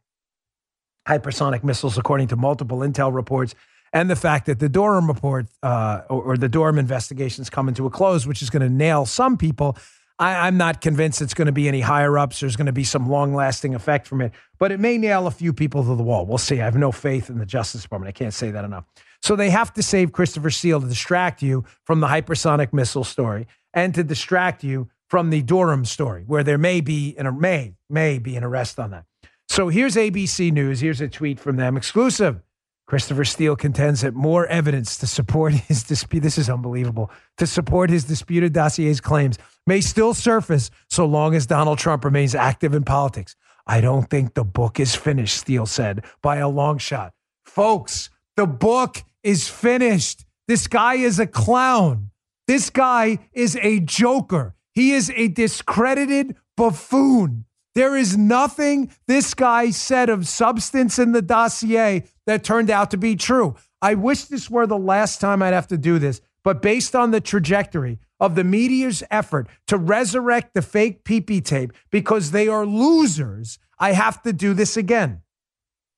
[1.07, 3.55] hypersonic missiles, according to multiple intel reports,
[3.93, 7.85] and the fact that the Durham report uh, or, or, the Durham investigations coming to
[7.85, 9.77] a close, which is going to nail some people.
[10.17, 12.39] I, am not convinced it's going to be any higher ups.
[12.39, 15.31] There's going to be some long lasting effect from it, but it may nail a
[15.31, 16.25] few people to the wall.
[16.25, 16.61] We'll see.
[16.61, 18.09] I have no faith in the Justice Department.
[18.09, 18.85] I can't say that enough.
[19.21, 23.47] So they have to save Christopher Steele to distract you from the hypersonic missile story
[23.73, 28.19] and to distract you from the Durham story, where there may be an may may
[28.19, 29.05] be an arrest on that.
[29.49, 30.81] So here's ABC News.
[30.81, 32.41] Here's a tweet from them exclusive.
[32.87, 37.89] Christopher Steele contends that more evidence to support his dispute, this is unbelievable, to support
[37.89, 42.83] his disputed dossier's claims may still surface so long as Donald Trump remains active in
[42.83, 43.35] politics.
[43.67, 47.13] I don't think the book is finished, Steele said by a long shot.
[47.45, 50.25] Folks, the book is finished.
[50.47, 52.11] This guy is a clown.
[52.47, 54.53] This guy is a joker.
[54.73, 57.45] He is a discredited buffoon.
[57.75, 62.97] There is nothing this guy said of substance in the dossier that turned out to
[62.97, 63.55] be true.
[63.81, 67.11] I wish this were the last time I'd have to do this, but based on
[67.11, 72.65] the trajectory of the media's effort to resurrect the fake PP tape because they are
[72.65, 75.21] losers, I have to do this again.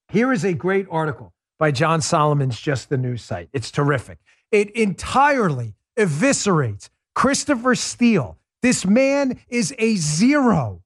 [0.09, 3.49] Here is a great article by John Solomon's Just the News site.
[3.53, 4.17] It's terrific.
[4.51, 8.39] It entirely eviscerates Christopher Steele.
[8.63, 10.81] This man is a zero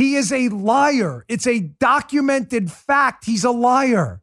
[0.00, 1.26] he is a liar.
[1.28, 3.26] It's a documented fact.
[3.26, 4.22] He's a liar.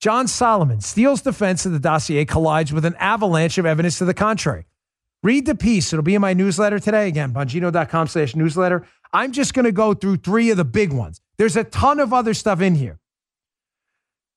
[0.00, 4.14] John Solomon, Steele's defense of the dossier collides with an avalanche of evidence to the
[4.14, 4.66] contrary.
[5.22, 5.92] Read the piece.
[5.92, 7.06] It'll be in my newsletter today.
[7.06, 8.84] Again, bongino.com slash newsletter.
[9.12, 11.20] I'm just going to go through three of the big ones.
[11.38, 12.98] There's a ton of other stuff in here.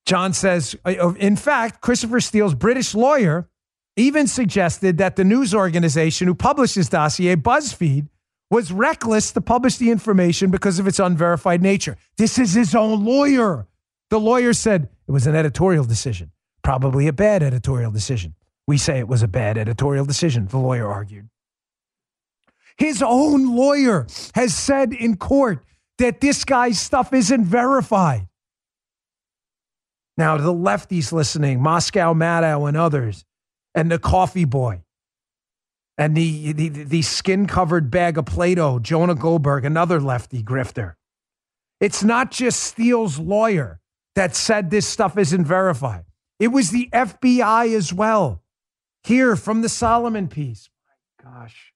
[0.05, 3.49] John says, uh, in fact, Christopher Steele's British lawyer
[3.95, 8.07] even suggested that the news organization who published his dossier, BuzzFeed,
[8.50, 11.97] was reckless to publish the information because of its unverified nature.
[12.18, 13.68] This is his own lawyer.
[14.10, 16.32] The lawyer said it was an editorial decision,
[16.64, 18.36] probably a bad editorial decision.
[18.68, 21.30] We say it was a bad editorial decision, the lawyer argued.
[22.78, 25.64] His own lawyer has said in court
[25.97, 28.28] that this guy's stuff isn't verified.
[30.18, 33.26] Now, to the lefties listening, Moscow Maddow and others,
[33.76, 34.82] and the coffee boy,
[36.00, 40.93] and the, the, the skin covered bag of Play Doh, Jonah Goldberg, another lefty grifter.
[41.82, 43.82] It's not just Steele's lawyer
[44.16, 46.06] that said this stuff isn't verified,
[46.39, 48.41] it was the FBI as well.
[49.04, 50.70] Here from the Solomon piece.
[51.24, 51.74] My gosh.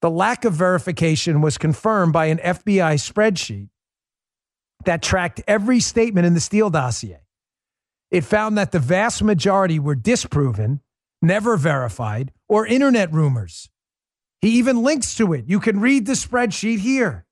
[0.00, 3.68] The lack of verification was confirmed by an FBI spreadsheet
[4.84, 7.20] that tracked every statement in the Steele dossier.
[8.10, 10.80] It found that the vast majority were disproven,
[11.22, 13.68] never verified, or internet rumors.
[14.40, 15.44] He even links to it.
[15.46, 17.26] You can read the spreadsheet here.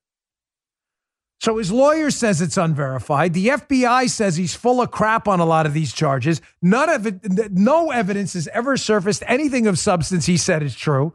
[1.41, 3.33] So his lawyer says it's unverified.
[3.33, 6.41] The FBI says he's full of crap on a lot of these charges.
[6.61, 11.13] None of it, no evidence has ever surfaced anything of substance he said is true.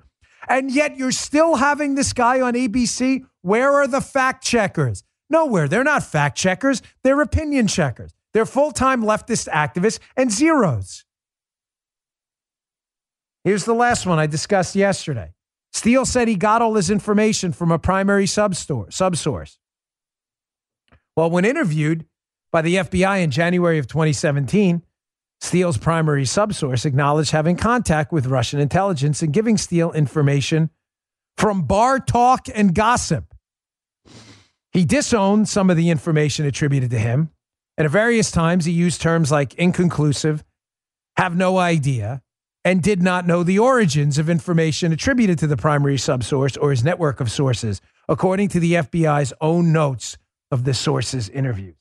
[0.49, 3.25] And yet you're still having this guy on ABC.
[3.43, 5.03] Where are the fact checkers?
[5.29, 5.69] Nowhere.
[5.69, 6.81] They're not fact checkers.
[7.03, 8.13] They're opinion checkers.
[8.33, 11.04] They're full time leftist activists and zeros.
[13.45, 15.35] Here's the last one I discussed yesterday.
[15.73, 19.57] Steele said he got all his information from a primary subsource.
[21.17, 22.07] Well, when interviewed
[22.51, 24.83] by the FBI in January of 2017,
[25.41, 30.71] Steele's primary subsource acknowledged having contact with Russian intelligence and giving Steele information
[31.37, 33.35] from bar talk and gossip.
[34.73, 37.31] He disowned some of the information attributed to him,
[37.77, 40.45] and at various times he used terms like inconclusive,
[41.17, 42.23] have no idea,
[42.65, 46.83] and did not know the origins of information attributed to the primary subsource or his
[46.83, 50.17] network of sources, according to the FBI's own notes
[50.51, 51.77] of the source's interviews.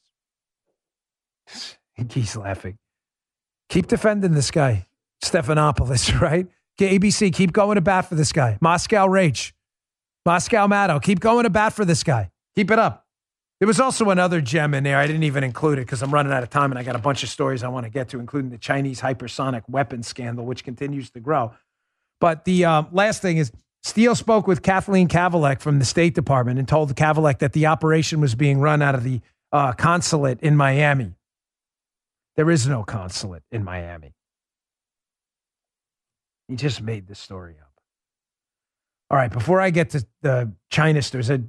[2.12, 2.78] He's laughing.
[3.70, 4.88] Keep defending this guy,
[5.24, 6.48] Stephanopoulos, right?
[6.80, 8.58] ABC, keep going to bat for this guy.
[8.60, 9.56] Moscow Rage,
[10.26, 12.32] Moscow Maddow, keep going to bat for this guy.
[12.56, 13.03] Keep it up.
[13.60, 14.98] There was also another gem in there.
[14.98, 17.00] I didn't even include it because I'm running out of time and I got a
[17.00, 20.64] bunch of stories I want to get to, including the Chinese hypersonic weapon scandal, which
[20.64, 21.54] continues to grow.
[22.20, 23.52] But the um, last thing is
[23.84, 28.22] Steele spoke with Kathleen Kavalec from the State Department and told Kavalec that the operation
[28.22, 31.14] was being run out of the uh, consulate in Miami.
[32.36, 34.14] There is no consulate in Miami.
[36.48, 37.72] He just made the story up.
[39.10, 41.44] All right, before I get to the China, there's a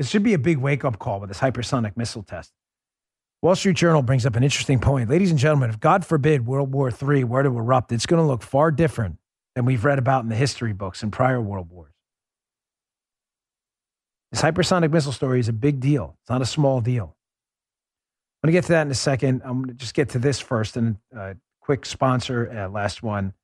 [0.00, 2.54] this should be a big wake up call with this hypersonic missile test.
[3.42, 5.10] Wall Street Journal brings up an interesting point.
[5.10, 8.26] Ladies and gentlemen, if God forbid World War III were to erupt, it's going to
[8.26, 9.18] look far different
[9.54, 11.92] than we've read about in the history books in prior world wars.
[14.32, 16.16] This hypersonic missile story is a big deal.
[16.22, 17.14] It's not a small deal.
[18.42, 19.42] I'm going to get to that in a second.
[19.44, 23.02] I'm going to just get to this first and a uh, quick sponsor, uh, last
[23.02, 23.34] one.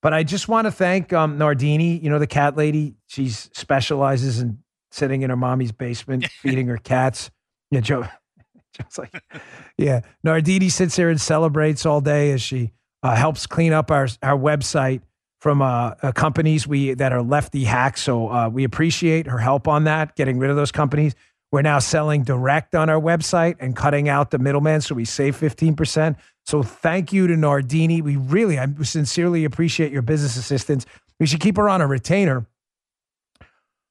[0.00, 2.94] But I just want to thank um, Nandini, you know, the cat lady.
[3.08, 4.58] She specializes in
[4.94, 7.30] sitting in her mommy's basement, feeding her cats.
[7.70, 8.06] Yeah, Joe.
[8.72, 9.12] Joe's like,
[9.78, 10.00] yeah.
[10.24, 12.72] Nandini sits here and celebrates all day as she
[13.02, 15.02] uh, helps clean up our, our website
[15.40, 18.02] from uh, uh, companies we that are lefty hacks.
[18.02, 21.14] So uh, we appreciate her help on that, getting rid of those companies.
[21.52, 25.36] We're now selling direct on our website and cutting out the middleman, so we save
[25.38, 26.16] 15%.
[26.46, 28.02] So thank you to Nandini.
[28.02, 30.84] We really, I sincerely appreciate your business assistance.
[31.20, 32.46] We should keep her on a retainer.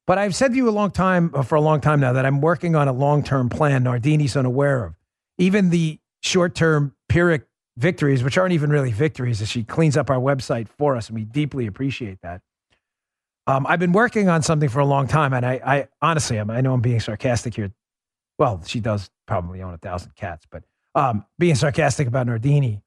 [0.06, 2.26] But I've said to you a long time, uh, for a long time now, that
[2.26, 4.96] I'm working on a long term plan Nandini's unaware of.
[5.38, 7.48] Even the short term Pyrrhic
[7.78, 11.16] victories, which aren't even really victories, as she cleans up our website for us, and
[11.16, 12.42] we deeply appreciate that.
[13.48, 16.50] Um, I've been working on something for a long time, and I, I honestly, I'm,
[16.50, 17.72] i know I'm being sarcastic here.
[18.40, 20.64] Well, she does probably own a thousand cats, but
[20.96, 22.82] um, being sarcastic about Nandini.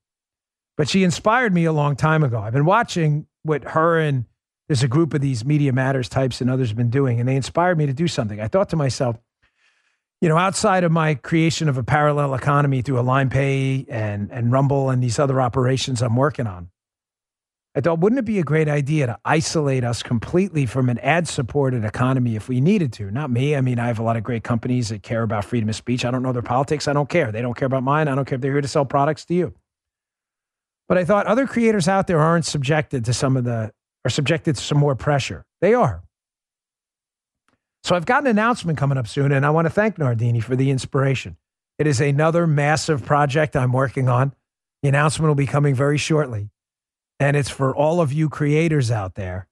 [0.77, 2.39] But she inspired me a long time ago.
[2.39, 4.27] I've been watching what her and
[4.69, 7.37] there's a group of these Media Matters types and others have been doing, and they
[7.37, 8.41] inspired me to do something.
[8.41, 9.17] I thought to myself,
[10.21, 14.51] you know, outside of my creation of a parallel economy through Align Pay and, and
[14.51, 16.71] Rumble and these other operations I'm working on,
[17.77, 21.29] I thought, wouldn't it be a great idea to isolate us completely from an ad
[21.29, 23.11] supported economy if we needed to?
[23.11, 23.55] Not me.
[23.55, 26.07] I mean, I have a lot of great companies that care about freedom of speech.
[26.07, 26.89] I don't know their politics.
[26.89, 27.31] I don't care.
[27.31, 28.09] They don't care about mine.
[28.09, 29.55] I don't care if they're here to sell products to you.
[30.89, 33.73] But I thought other creators out there aren't subjected to some of the,
[34.07, 35.45] are subjected to some more pressure.
[35.61, 36.03] They are.
[37.83, 40.55] So I've got an announcement coming up soon, and I want to thank Nandini for
[40.55, 41.37] the inspiration.
[41.79, 44.33] It is another massive project I'm working on.
[44.83, 46.51] The announcement will be coming very shortly.
[47.19, 49.49] And it's for all of you creators out there.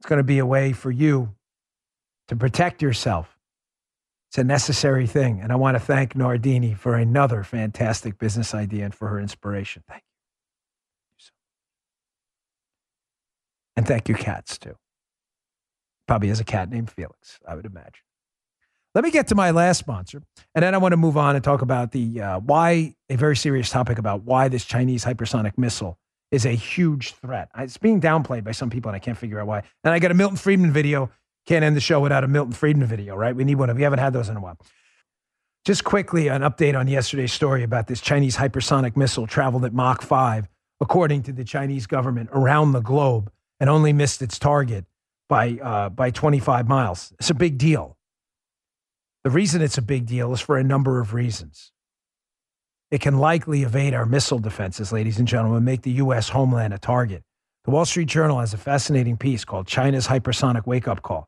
[0.00, 1.34] It's going to be a way for you
[2.28, 3.38] to protect yourself.
[4.30, 5.40] It's a necessary thing.
[5.40, 9.82] And I want to thank Nandini for another fantastic business idea and for her inspiration.
[9.86, 10.13] Thank you.
[13.76, 14.76] And thank you, cats, too.
[16.06, 18.02] Probably has a cat named Felix, I would imagine.
[18.94, 20.22] Let me get to my last sponsor,
[20.54, 23.36] and then I want to move on and talk about the uh, why a very
[23.36, 25.98] serious topic about why this Chinese hypersonic missile
[26.30, 27.48] is a huge threat.
[27.58, 29.64] It's being downplayed by some people, and I can't figure out why.
[29.82, 31.10] And I got a Milton Friedman video.
[31.46, 33.34] Can't end the show without a Milton Friedman video, right?
[33.34, 33.74] We need one.
[33.74, 34.58] We haven't had those in a while.
[35.64, 40.02] Just quickly, an update on yesterday's story about this Chinese hypersonic missile traveled at Mach
[40.02, 40.48] 5,
[40.80, 43.30] according to the Chinese government, around the globe
[43.60, 44.84] and only missed its target
[45.28, 47.12] by, uh, by 25 miles.
[47.18, 47.96] It's a big deal.
[49.24, 51.72] The reason it's a big deal is for a number of reasons.
[52.90, 56.28] It can likely evade our missile defenses, ladies and gentlemen, make the U.S.
[56.28, 57.22] homeland a target.
[57.64, 61.26] The Wall Street Journal has a fascinating piece called China's Hypersonic Wake Up Call.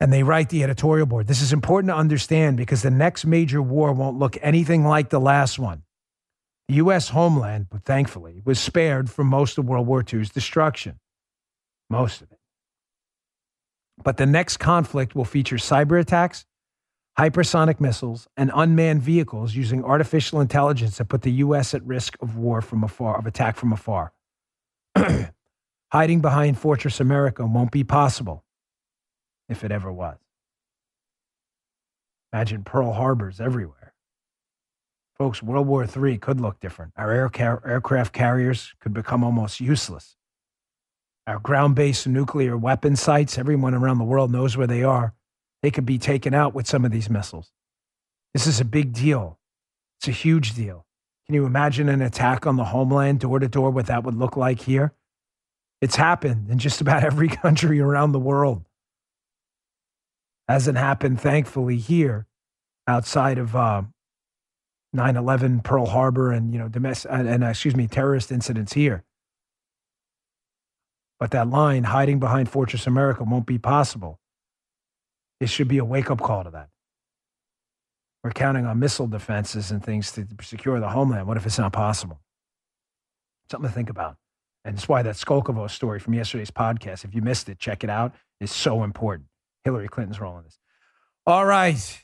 [0.00, 1.26] And they write the editorial board.
[1.26, 5.20] This is important to understand because the next major war won't look anything like the
[5.20, 5.82] last one.
[6.68, 7.10] The U.S.
[7.10, 10.98] homeland, but thankfully, was spared from most of World War II's destruction.
[11.90, 12.38] Most of it.
[14.02, 16.46] But the next conflict will feature cyber attacks,
[17.18, 21.74] hypersonic missiles, and unmanned vehicles using artificial intelligence that put the U.S.
[21.74, 24.12] at risk of war from afar, of attack from afar.
[25.92, 28.44] Hiding behind Fortress America won't be possible
[29.48, 30.16] if it ever was.
[32.32, 33.83] Imagine Pearl Harbors everywhere.
[35.24, 36.92] Folks, World War III could look different.
[36.98, 40.16] Our air car- aircraft carriers could become almost useless.
[41.26, 45.14] Our ground based nuclear weapon sites, everyone around the world knows where they are.
[45.62, 47.52] They could be taken out with some of these missiles.
[48.34, 49.38] This is a big deal.
[49.98, 50.84] It's a huge deal.
[51.24, 54.36] Can you imagine an attack on the homeland door to door, what that would look
[54.36, 54.92] like here?
[55.80, 58.66] It's happened in just about every country around the world.
[60.48, 62.26] Hasn't happened, thankfully, here
[62.86, 63.84] outside of uh,
[64.94, 69.04] 9-11, Pearl Harbor, and you know, domestic and, and excuse me, terrorist incidents here.
[71.18, 74.20] But that line, hiding behind Fortress America, won't be possible.
[75.40, 76.68] It should be a wake up call to that.
[78.22, 81.26] We're counting on missile defenses and things to secure the homeland.
[81.26, 82.20] What if it's not possible?
[83.50, 84.16] Something to think about.
[84.64, 87.90] And it's why that Skolkovo story from yesterday's podcast, if you missed it, check it
[87.90, 89.28] out, is so important.
[89.62, 90.58] Hillary Clinton's role in this.
[91.26, 92.03] All right.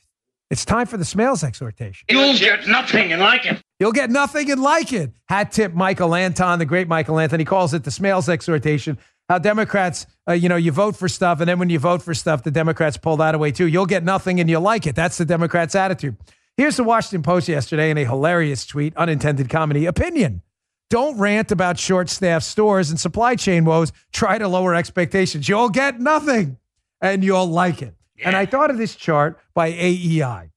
[0.50, 2.06] It's time for the Smails exhortation.
[2.10, 3.62] You'll get nothing and like it.
[3.78, 5.12] You'll get nothing and like it.
[5.28, 7.38] Hat tip Michael Anton, the great Michael Anton.
[7.38, 8.98] He calls it the Smails exhortation.
[9.28, 12.14] How Democrats, uh, you know, you vote for stuff, and then when you vote for
[12.14, 13.68] stuff, the Democrats pull that away too.
[13.68, 14.96] You'll get nothing and you'll like it.
[14.96, 16.16] That's the Democrats' attitude.
[16.56, 20.42] Here's the Washington Post yesterday in a hilarious tweet, unintended comedy opinion.
[20.90, 23.92] Don't rant about short staffed stores and supply chain woes.
[24.12, 25.48] Try to lower expectations.
[25.48, 26.58] You'll get nothing
[27.00, 27.94] and you'll like it.
[28.20, 28.28] Yeah.
[28.28, 30.50] And I thought of this chart by AEI,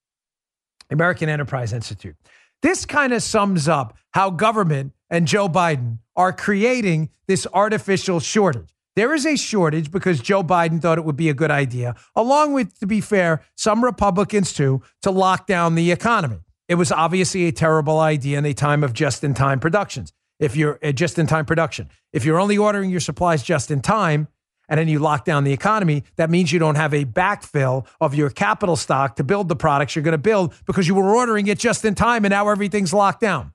[0.90, 2.16] American Enterprise Institute.
[2.62, 8.74] This kind of sums up how government and Joe Biden are creating this artificial shortage.
[8.96, 12.54] There is a shortage because Joe Biden thought it would be a good idea, along
[12.54, 16.42] with, to be fair, some Republicans too, to lock down the economy.
[16.68, 20.14] It was obviously a terrible idea in a time of just in time productions.
[20.40, 23.82] If you're uh, just in time production, if you're only ordering your supplies just in
[23.82, 24.28] time,
[24.70, 28.16] and then you lock down the economy, that means you don't have a backfill of
[28.16, 31.48] your capital stock to build the products you're going to build because you were ordering
[31.48, 33.54] it just in time and now everything's locked down.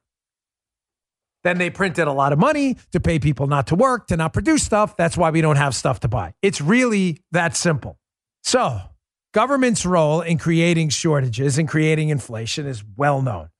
[1.45, 4.33] Then they printed a lot of money to pay people not to work, to not
[4.33, 4.97] produce stuff.
[4.97, 6.35] That's why we don't have stuff to buy.
[6.43, 7.99] It's really that simple.
[8.43, 8.81] So,
[9.33, 13.51] government's role in creating shortages and creating inflation is well known.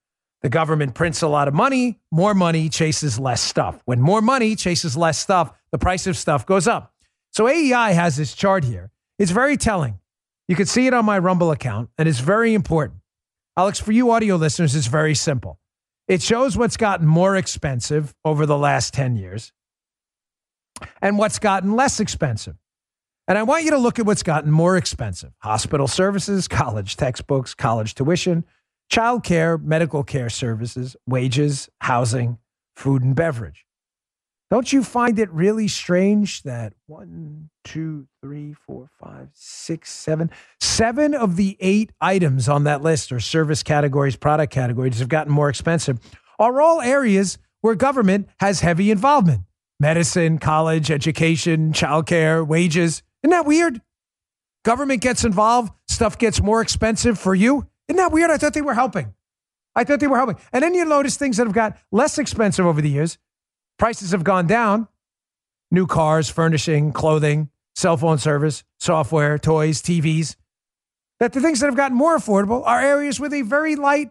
[0.43, 3.81] The government prints a lot of money, more money chases less stuff.
[3.87, 6.95] When more money chases less stuff, the price of stuff goes up.
[7.39, 8.91] So AEI has this chart here.
[9.17, 10.01] It's very telling.
[10.49, 12.99] You can see it on my Rumble account, and it's very important.
[13.57, 15.61] Alex, for you audio listeners, it's very simple.
[16.09, 19.53] It shows what's gotten more expensive over the last 10 years
[21.01, 22.57] and what's gotten less expensive.
[23.29, 27.55] And I want you to look at what's gotten more expensive hospital services, college textbooks,
[27.55, 28.47] college tuition,
[28.91, 32.39] childcare, medical care services, wages, housing,
[32.75, 33.65] food, and beverage.
[34.51, 41.15] Don't you find it really strange that one, two, three, four, five, six, seven, seven
[41.15, 45.51] of the eight items on that list or service categories, product categories have gotten more
[45.51, 45.99] expensive,
[46.39, 49.43] are all areas where government has heavy involvement
[49.81, 53.03] medicine, college, education, childcare, wages.
[53.23, 53.81] Isn't that weird?
[54.65, 57.69] Government gets involved, stuff gets more expensive for you.
[57.87, 58.31] Isn't that weird?
[58.31, 59.15] I thought they were helping.
[59.77, 60.37] I thought they were helping.
[60.53, 63.19] And then you notice things that have got less expensive over the years
[63.79, 64.89] Prices have gone down.
[65.71, 70.37] New cars, furnishing, clothing, cell phone service, software, toys, TVs,
[71.21, 74.11] that the things that have gotten more affordable are areas with a very light,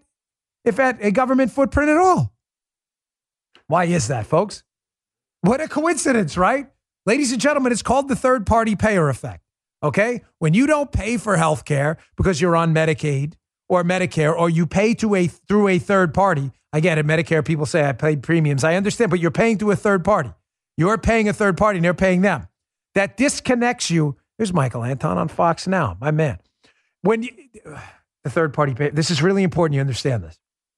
[0.63, 2.33] if at a government footprint at all.
[3.67, 4.63] Why is that, folks?
[5.41, 6.67] What a coincidence, right?
[7.05, 9.43] Ladies and gentlemen, it's called the third party payer effect.
[9.83, 10.21] Okay?
[10.39, 13.33] When you don't pay for health care because you're on Medicaid
[13.69, 16.51] or Medicare, or you pay to a through a third party.
[16.77, 17.07] I get it.
[17.07, 18.63] Medicare people say I paid premiums.
[18.63, 20.31] I understand, but you're paying to a third party.
[20.77, 22.47] You're paying a third party and they're paying them.
[22.93, 24.15] That disconnects you.
[24.37, 26.37] There's Michael Anton on Fox now, my man.
[27.01, 27.31] When you,
[28.23, 30.37] the third party pay, this is really important you understand this.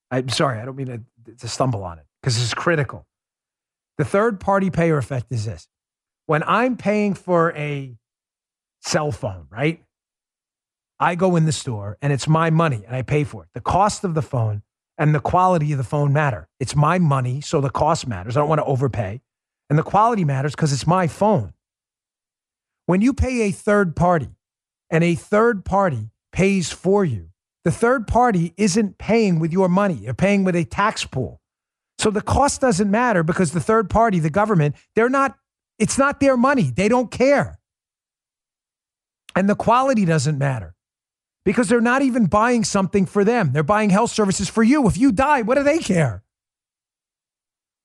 [0.09, 0.87] I'm sorry, I don't mean
[1.25, 3.05] to, to stumble on it because this is critical.
[3.97, 5.67] The third party payer effect is this.
[6.27, 7.97] When I'm paying for a
[8.79, 9.83] cell phone, right?
[10.97, 13.49] I go in the store and it's my money and I pay for it.
[13.53, 14.61] The cost of the phone
[14.99, 16.49] and the quality of the phone matter.
[16.59, 18.35] It's my money, so the cost matters.
[18.35, 19.21] I don't want to overpay.
[19.69, 21.53] And the quality matters because it's my phone.
[22.85, 24.29] When you pay a third party
[24.91, 27.29] and a third party pays for you,
[27.63, 31.39] the third party isn't paying with your money, they're paying with a tax pool.
[31.97, 35.37] So the cost doesn't matter because the third party, the government, they're not,
[35.77, 36.71] it's not their money.
[36.75, 37.59] They don't care.
[39.35, 40.75] And the quality doesn't matter
[41.45, 43.51] because they're not even buying something for them.
[43.53, 44.87] They're buying health services for you.
[44.87, 46.23] If you die, what do they care?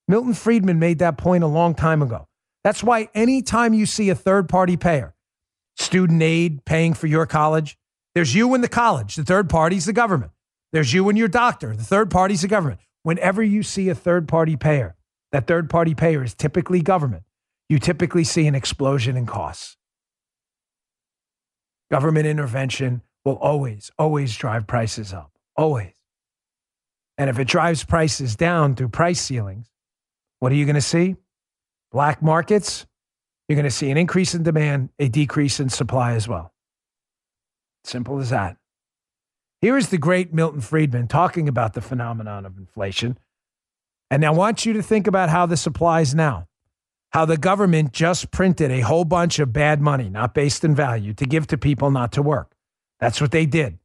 [0.06, 2.28] Milton Friedman made that point a long time ago.
[2.62, 5.14] That's why anytime you see a third party payer,
[5.76, 7.78] student aid paying for your college,
[8.14, 9.16] there's you and the college.
[9.16, 10.32] The third party's the government.
[10.72, 11.74] There's you and your doctor.
[11.74, 12.80] The third party's the government.
[13.02, 14.96] Whenever you see a third party payer,
[15.32, 17.24] that third party payer is typically government.
[17.68, 19.76] You typically see an explosion in costs.
[21.90, 25.30] Government intervention will always, always drive prices up.
[25.56, 25.92] Always.
[27.16, 29.70] And if it drives prices down through price ceilings,
[30.40, 31.16] what are you going to see?
[31.92, 32.86] Black markets,
[33.48, 36.52] you're going to see an increase in demand, a decrease in supply as well.
[37.84, 38.56] Simple as that.
[39.60, 43.18] Here is the great Milton Friedman talking about the phenomenon of inflation.
[44.10, 46.48] And I want you to think about how this applies now.
[47.12, 51.14] How the government just printed a whole bunch of bad money, not based in value,
[51.14, 52.53] to give to people not to work.
[53.00, 53.78] That's what they did.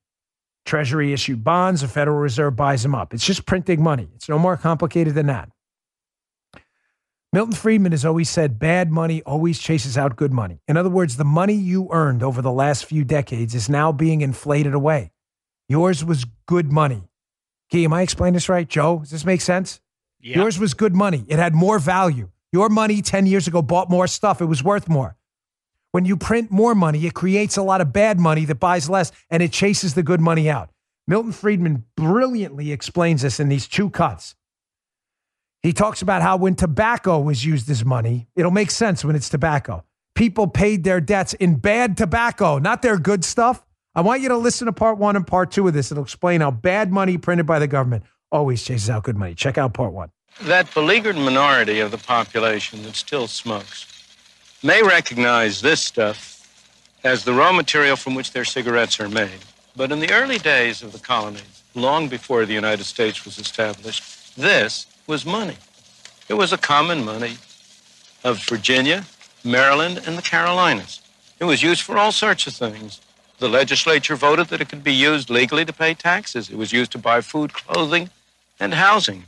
[0.66, 3.14] Treasury issued bonds, the Federal Reserve buys them up.
[3.14, 4.10] It's just printing money.
[4.16, 5.50] It's no more complicated than that.
[7.32, 10.62] Milton Friedman has always said bad money always chases out good money.
[10.68, 14.22] In other words, the money you earned over the last few decades is now being
[14.22, 15.12] inflated away.
[15.68, 17.04] Yours was good money.
[17.70, 18.68] Key, am I explaining this right?
[18.68, 19.80] Joe, does this make sense?
[20.20, 20.38] Yeah.
[20.38, 21.24] Yours was good money.
[21.28, 22.30] It had more value.
[22.52, 24.42] Your money 10 years ago bought more stuff.
[24.42, 25.16] It was worth more.
[25.92, 29.12] When you print more money, it creates a lot of bad money that buys less
[29.30, 30.70] and it chases the good money out.
[31.08, 34.36] Milton Friedman brilliantly explains this in these two cuts.
[35.64, 39.30] He talks about how when tobacco was used as money, it'll make sense when it's
[39.30, 39.84] tobacco.
[40.14, 43.66] People paid their debts in bad tobacco, not their good stuff.
[43.96, 45.92] I want you to listen to part one and part two of this.
[45.92, 49.34] It'll explain how bad money printed by the government always chases out good money.
[49.34, 50.12] Check out part one.
[50.44, 53.99] That beleaguered minority of the population that still smokes
[54.64, 56.36] may recognize this stuff
[57.04, 59.40] as the raw material from which their cigarettes are made.
[59.76, 64.36] But in the early days of the colonies, long before the United States was established,
[64.36, 65.58] this was money.
[66.28, 67.38] It was a common money
[68.24, 69.06] of Virginia,
[69.44, 71.02] Maryland, and the Carolinas.
[71.40, 73.00] It was used for all sorts of things.
[73.40, 76.50] The legislature voted that it could be used legally to pay taxes.
[76.50, 78.10] It was used to buy food, clothing,
[78.60, 79.24] and housing.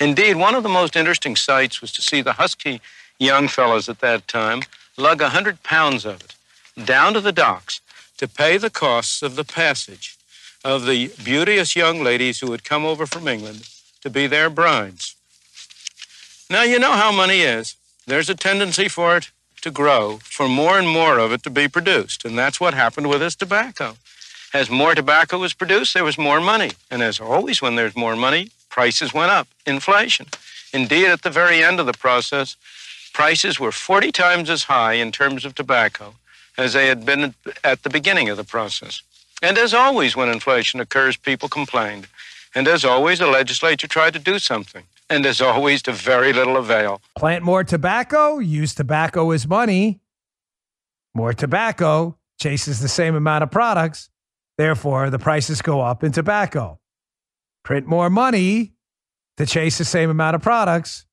[0.00, 2.80] Indeed, one of the most interesting sights was to see the husky
[3.18, 4.62] young fellows at that time
[4.96, 6.34] lug a hundred pounds of it
[6.84, 7.80] down to the docks
[8.18, 10.16] to pay the costs of the passage
[10.64, 13.68] of the beauteous young ladies who had come over from England
[14.00, 15.16] to be their brides.
[16.48, 17.76] Now, you know how money is.
[18.06, 19.30] There's a tendency for it
[19.62, 22.24] to grow, for more and more of it to be produced.
[22.24, 23.96] And that's what happened with this tobacco.
[24.52, 26.72] As more tobacco was produced, there was more money.
[26.90, 30.26] And as always, when there's more money, prices went up, inflation.
[30.72, 32.56] Indeed, at the very end of the process,
[33.12, 36.14] prices were 40 times as high in terms of tobacco
[36.58, 37.34] as they had been
[37.64, 39.02] at the beginning of the process.
[39.42, 42.06] And as always, when inflation occurs, people complained.
[42.54, 44.84] And as always, the legislature tried to do something.
[45.08, 47.00] And as always, to very little avail.
[47.16, 50.00] Plant more tobacco, use tobacco as money.
[51.14, 54.10] More tobacco chases the same amount of products.
[54.58, 56.78] Therefore, the prices go up in tobacco.
[57.64, 58.72] Print more money
[59.36, 61.06] to chase the same amount of products.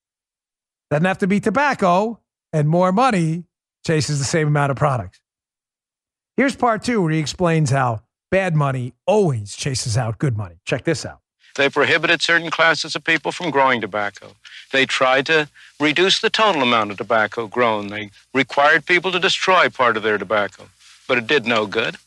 [0.90, 2.18] Doesn't have to be tobacco,
[2.52, 3.44] and more money
[3.86, 5.20] chases the same amount of products.
[6.36, 10.56] Here's part two where he explains how bad money always chases out good money.
[10.64, 11.20] Check this out.
[11.56, 14.32] They prohibited certain classes of people from growing tobacco.
[14.72, 17.88] They tried to reduce the total amount of tobacco grown.
[17.88, 20.70] They required people to destroy part of their tobacco,
[21.06, 21.98] but it did no good.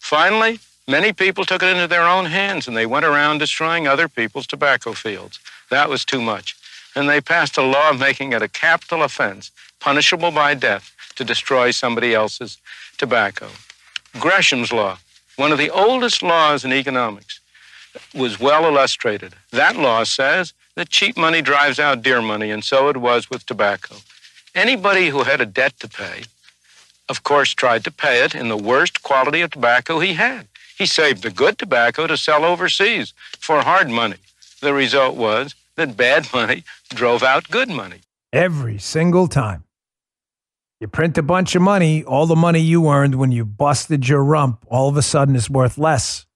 [0.00, 0.58] Finally,
[0.88, 4.46] many people took it into their own hands and they went around destroying other people's
[4.46, 5.38] tobacco fields.
[5.70, 6.56] That was too much.
[6.96, 11.70] And they passed a law making it a capital offense, punishable by death, to destroy
[11.70, 12.58] somebody else's
[12.96, 13.48] tobacco.
[14.18, 14.98] Gresham's Law,
[15.36, 17.40] one of the oldest laws in economics,
[18.14, 19.34] was well illustrated.
[19.52, 23.44] That law says that cheap money drives out dear money, and so it was with
[23.44, 23.96] tobacco.
[24.54, 26.22] Anybody who had a debt to pay,
[27.08, 30.48] of course, tried to pay it in the worst quality of tobacco he had.
[30.76, 34.16] He saved the good tobacco to sell overseas for hard money.
[34.60, 38.00] The result was that bad money drove out good money.
[38.32, 39.64] Every single time.
[40.80, 44.22] You print a bunch of money, all the money you earned when you busted your
[44.22, 46.26] rump all of a sudden is worth less.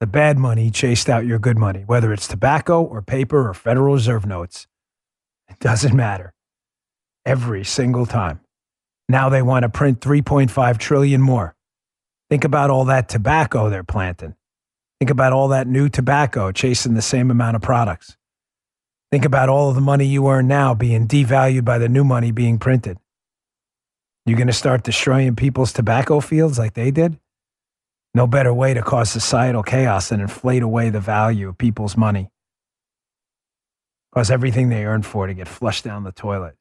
[0.00, 3.94] The bad money chased out your good money, whether it's tobacco or paper or Federal
[3.94, 4.66] Reserve notes.
[5.48, 6.32] It doesn't matter.
[7.26, 8.40] Every single time.
[9.08, 11.56] Now they want to print 3.5 trillion more.
[12.30, 14.34] Think about all that tobacco they're planting.
[15.00, 18.17] Think about all that new tobacco chasing the same amount of products.
[19.10, 22.30] Think about all of the money you earn now being devalued by the new money
[22.30, 22.98] being printed.
[24.26, 27.18] You're going to start destroying people's tobacco fields like they did?
[28.12, 32.28] No better way to cause societal chaos than inflate away the value of people's money.
[34.14, 36.56] Cause everything they earned for to get flushed down the toilet.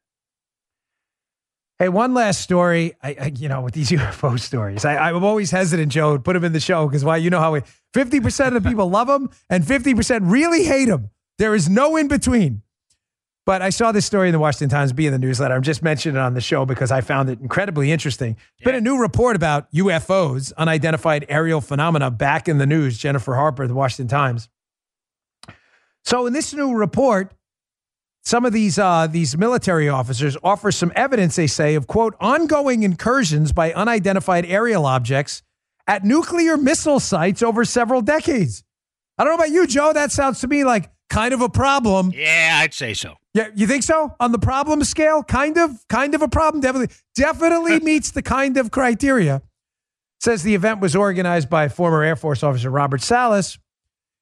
[1.80, 2.94] Hey, one last story.
[3.04, 6.34] I, I you know, with these UFO stories, I, I'm always hesitant, Joe, to put
[6.34, 7.18] them in the show because why?
[7.18, 7.62] You know how we,
[7.94, 11.10] 50% of the people love them and 50% really hate them.
[11.38, 12.62] There is no in between.
[13.46, 15.54] But I saw this story in the Washington Times, be in the newsletter.
[15.56, 18.36] I'm just mentioning it on the show because I found it incredibly interesting.
[18.58, 22.98] It's been a new report about UFOs, unidentified aerial phenomena, back in the news.
[22.98, 24.50] Jennifer Harper, the Washington Times.
[26.04, 27.34] So in this new report,
[28.22, 31.38] some of these uh, these military officers offer some evidence.
[31.38, 35.42] They say of quote ongoing incursions by unidentified aerial objects
[35.88, 38.66] at nuclear missile sites over several decades.
[39.18, 39.94] I don't know about you, Joe.
[39.94, 42.12] That sounds to me like kind of a problem.
[42.14, 43.16] Yeah, I'd say so.
[43.34, 44.16] Yeah, you think so?
[44.20, 46.62] On the problem scale, kind of, kind of a problem.
[46.62, 49.42] Definitely, definitely meets the kind of criteria.
[50.20, 53.60] Says the event was organized by former Air Force officer Robert Salas.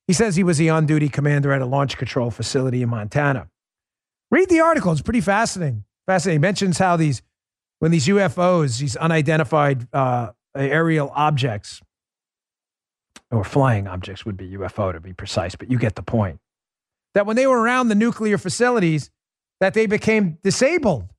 [0.07, 3.47] He says he was the on-duty commander at a launch control facility in Montana.
[4.29, 5.85] Read the article; it's pretty fascinating.
[6.05, 6.39] Fascinating.
[6.39, 7.21] He mentions how these,
[7.79, 11.81] when these UFOs, these unidentified uh, aerial objects,
[13.31, 16.39] or flying objects would be UFO to be precise, but you get the point
[17.15, 19.09] that when they were around the nuclear facilities,
[19.59, 21.09] that they became disabled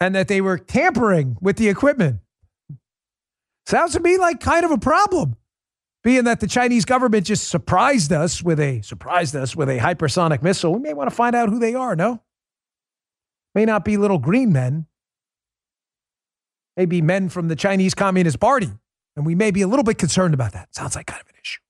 [0.00, 2.20] and that they were tampering with the equipment.
[3.66, 5.36] Sounds to me like kind of a problem,
[6.02, 10.42] being that the Chinese government just surprised us with a surprised us with a hypersonic
[10.42, 10.72] missile.
[10.72, 11.94] We may want to find out who they are.
[11.94, 12.22] No,
[13.54, 14.86] may not be little green men.
[16.78, 18.70] Maybe men from the Chinese Communist Party,
[19.16, 20.74] and we may be a little bit concerned about that.
[20.74, 21.60] Sounds like kind of an issue.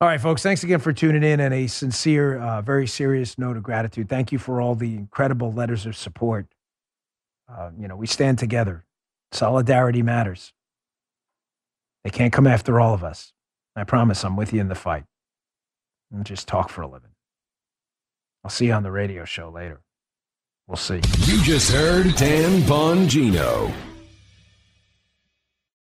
[0.00, 3.56] All right, folks, thanks again for tuning in and a sincere, uh, very serious note
[3.56, 4.08] of gratitude.
[4.08, 6.46] Thank you for all the incredible letters of support.
[7.48, 8.84] Uh, you know, we stand together.
[9.32, 10.52] Solidarity matters.
[12.02, 13.32] They can't come after all of us.
[13.76, 15.04] I promise I'm with you in the fight.
[16.12, 17.10] And just talk for a living.
[18.44, 19.80] I'll see you on the radio show later.
[20.66, 21.00] We'll see.
[21.20, 23.72] You just heard Dan Bongino.